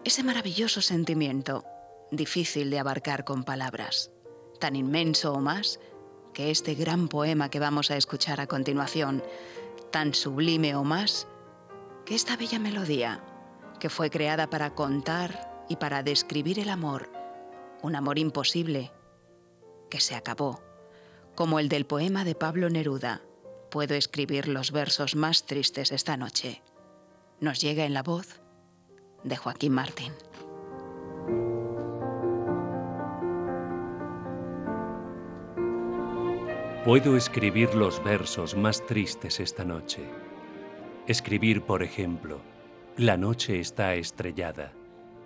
[0.05, 1.65] ese maravilloso sentimiento,
[2.11, 4.11] difícil de abarcar con palabras,
[4.61, 5.81] tan inmenso o más
[6.33, 9.23] que este gran poema que vamos a escuchar a continuación,
[9.91, 11.27] tan sublime o más
[12.05, 13.23] que esta bella melodía
[13.85, 17.11] que fue creada para contar y para describir el amor,
[17.83, 18.91] un amor imposible,
[19.91, 20.63] que se acabó,
[21.35, 23.21] como el del poema de Pablo Neruda.
[23.71, 26.63] Puedo escribir los versos más tristes esta noche.
[27.41, 28.41] Nos llega en la voz
[29.23, 30.15] de Joaquín Martín.
[36.87, 40.01] Puedo escribir los versos más tristes esta noche.
[41.07, 42.41] Escribir, por ejemplo,
[42.97, 44.73] la noche está estrellada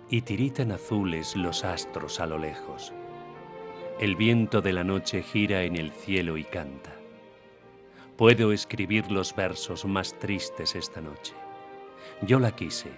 [0.09, 2.93] y tiritan azules los astros a lo lejos.
[3.99, 6.95] El viento de la noche gira en el cielo y canta.
[8.17, 11.35] Puedo escribir los versos más tristes esta noche.
[12.23, 12.89] Yo la quise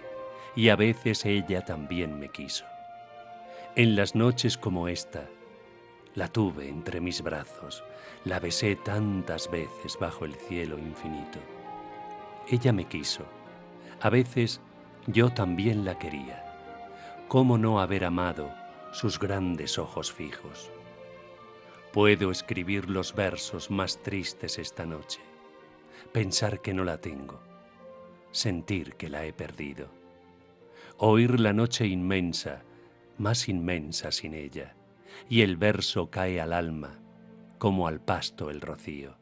[0.56, 2.64] y a veces ella también me quiso.
[3.76, 5.28] En las noches como esta,
[6.14, 7.84] la tuve entre mis brazos,
[8.24, 11.40] la besé tantas veces bajo el cielo infinito.
[12.48, 13.26] Ella me quiso
[14.02, 14.60] a veces
[15.06, 16.44] yo también la quería.
[17.28, 18.52] ¿Cómo no haber amado
[18.90, 20.72] sus grandes ojos fijos?
[21.92, 25.20] Puedo escribir los versos más tristes esta noche,
[26.10, 27.40] pensar que no la tengo,
[28.32, 29.86] sentir que la he perdido,
[30.96, 32.64] oír la noche inmensa,
[33.18, 34.74] más inmensa sin ella,
[35.28, 36.98] y el verso cae al alma
[37.58, 39.21] como al pasto el rocío.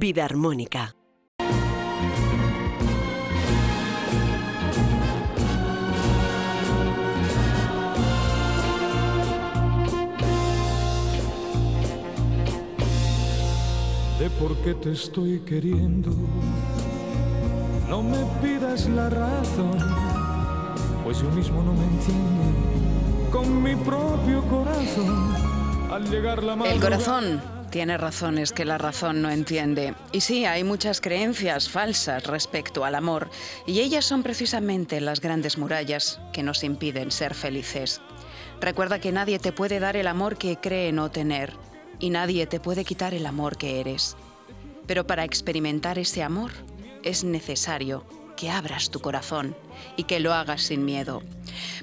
[0.00, 0.96] Vida armónica.
[14.18, 16.10] De por qué te estoy queriendo,
[17.90, 19.76] no me pidas la razón,
[21.04, 25.34] pues yo mismo no me entiendo con mi propio corazón.
[25.92, 29.94] Al llegar la El corazón tiene razones que la razón no entiende.
[30.12, 33.30] Y sí, hay muchas creencias falsas respecto al amor,
[33.66, 38.00] y ellas son precisamente las grandes murallas que nos impiden ser felices.
[38.60, 41.54] Recuerda que nadie te puede dar el amor que cree no tener,
[41.98, 44.16] y nadie te puede quitar el amor que eres.
[44.86, 46.50] Pero para experimentar ese amor
[47.02, 48.04] es necesario
[48.36, 49.54] que abras tu corazón
[49.96, 51.22] y que lo hagas sin miedo.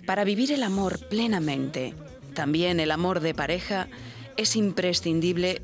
[0.05, 1.93] Para vivir el amor plenamente,
[2.33, 3.87] también el amor de pareja,
[4.37, 5.61] es imprescindible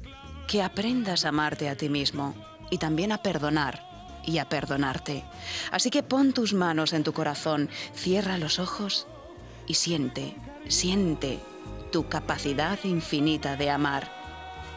[0.47, 2.35] que aprendas a amarte a ti mismo
[2.69, 3.93] y también a perdonar
[4.25, 5.23] y a perdonarte.
[5.71, 9.07] Así que pon tus manos en tu corazón, cierra los ojos
[9.67, 10.35] y siente,
[10.67, 11.39] siente
[11.91, 14.09] tu capacidad infinita de amar.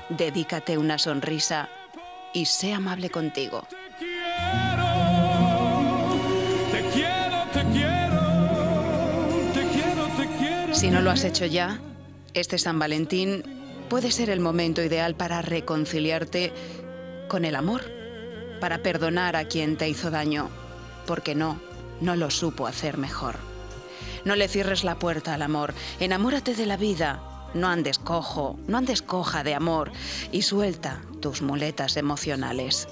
[0.09, 1.69] Dedícate una sonrisa
[2.35, 3.67] y sé amable contigo.
[10.73, 11.81] Si no lo has hecho ya,
[12.35, 13.56] este San Valentín
[13.89, 16.53] puede ser el momento ideal para reconciliarte
[17.29, 17.83] con el amor,
[18.61, 20.51] para perdonar a quien te hizo daño,
[21.07, 21.61] porque no,
[22.01, 23.37] no lo supo hacer mejor.
[24.25, 27.23] No le cierres la puerta al amor, enamórate de la vida,
[27.55, 29.93] no andes cojo, no andes coja de amor
[30.33, 32.89] y suelta tus muletas emocionales.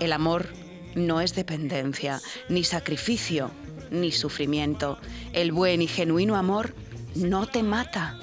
[0.00, 0.48] El amor
[0.94, 3.50] no es dependencia, ni sacrificio,
[3.90, 4.98] ni sufrimiento.
[5.32, 6.74] El buen y genuino amor
[7.14, 8.18] no te mata,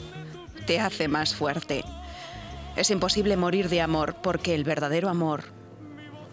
[0.65, 1.83] te hace más fuerte.
[2.75, 5.45] Es imposible morir de amor porque el verdadero amor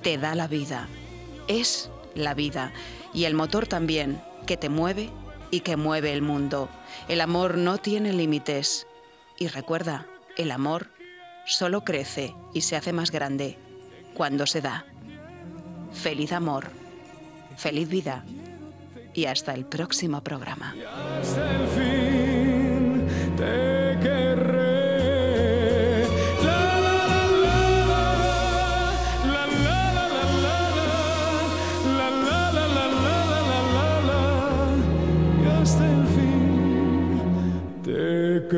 [0.03, 0.89] te da la vida.
[1.49, 2.73] Es la vida
[3.13, 5.11] y el motor también que te mueve
[5.51, 6.69] y que mueve el mundo.
[7.09, 8.87] El amor no tiene límites.
[9.39, 10.07] Y recuerda,
[10.37, 10.89] el amor
[11.47, 13.59] solo crece y se hace más grande
[14.15, 14.85] cuando se da.
[15.93, 16.69] Feliz amor,
[17.57, 18.25] feliz vida
[19.15, 20.75] y hasta el próximo programa.
[38.49, 38.57] Que